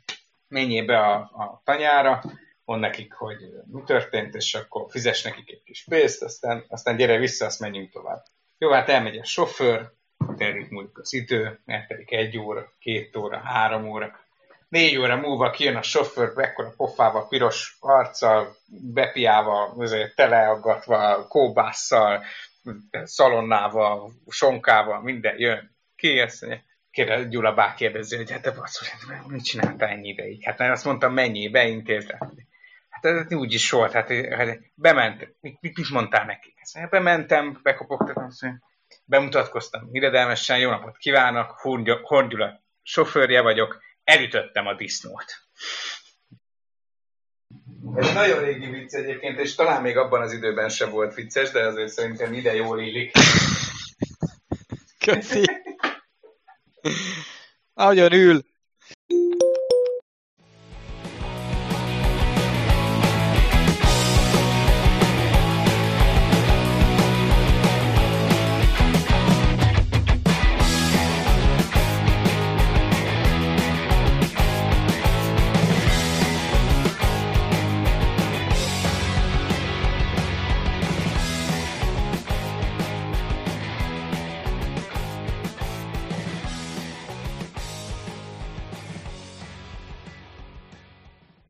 [0.48, 2.24] menjél be a, a tanyára,
[2.66, 3.38] mond nekik, hogy
[3.72, 7.92] mi történt, és akkor fizes nekik egy kis pénzt, aztán, aztán gyere vissza, azt menjünk
[7.92, 8.24] tovább.
[8.58, 9.92] Jó, hát elmegy a sofőr,
[10.38, 14.20] telik múlik az idő, eltelik egy óra, két óra, három óra,
[14.70, 18.56] négy óra múlva kijön a sofőr, ekkora pofával, piros arccal,
[18.94, 22.24] bepiával, teleaggatva, kóbásszal,
[23.04, 25.76] szalonnával, sonkával, minden jön.
[25.96, 26.66] Ki ezt mondja?
[26.92, 30.44] Kérdez, Gyula bá kérdezi, hogy hát te basszus, hát mit csináltál ennyi ideig?
[30.44, 32.18] Hát én azt mondtam, mennyi, beintéztem.
[32.90, 36.40] Hát ez úgy is volt, hát, hát bement, mit, mit, mit mondtál?
[36.62, 38.62] Azt mondja, bementem, bekopogtatom, azt mondja,
[39.06, 45.26] bemutatkoztam, hiedelmesen, jó napot kívánok, Horn Gyula sofőrje vagyok, elütöttem a disznót.
[47.96, 51.66] Ez nagyon régi vicc egyébként, és talán még abban az időben sem volt vicces, de
[51.66, 53.12] azért szerintem ide jól illik.
[55.06, 55.44] Köszi.
[57.74, 58.46] Ahogyan ül.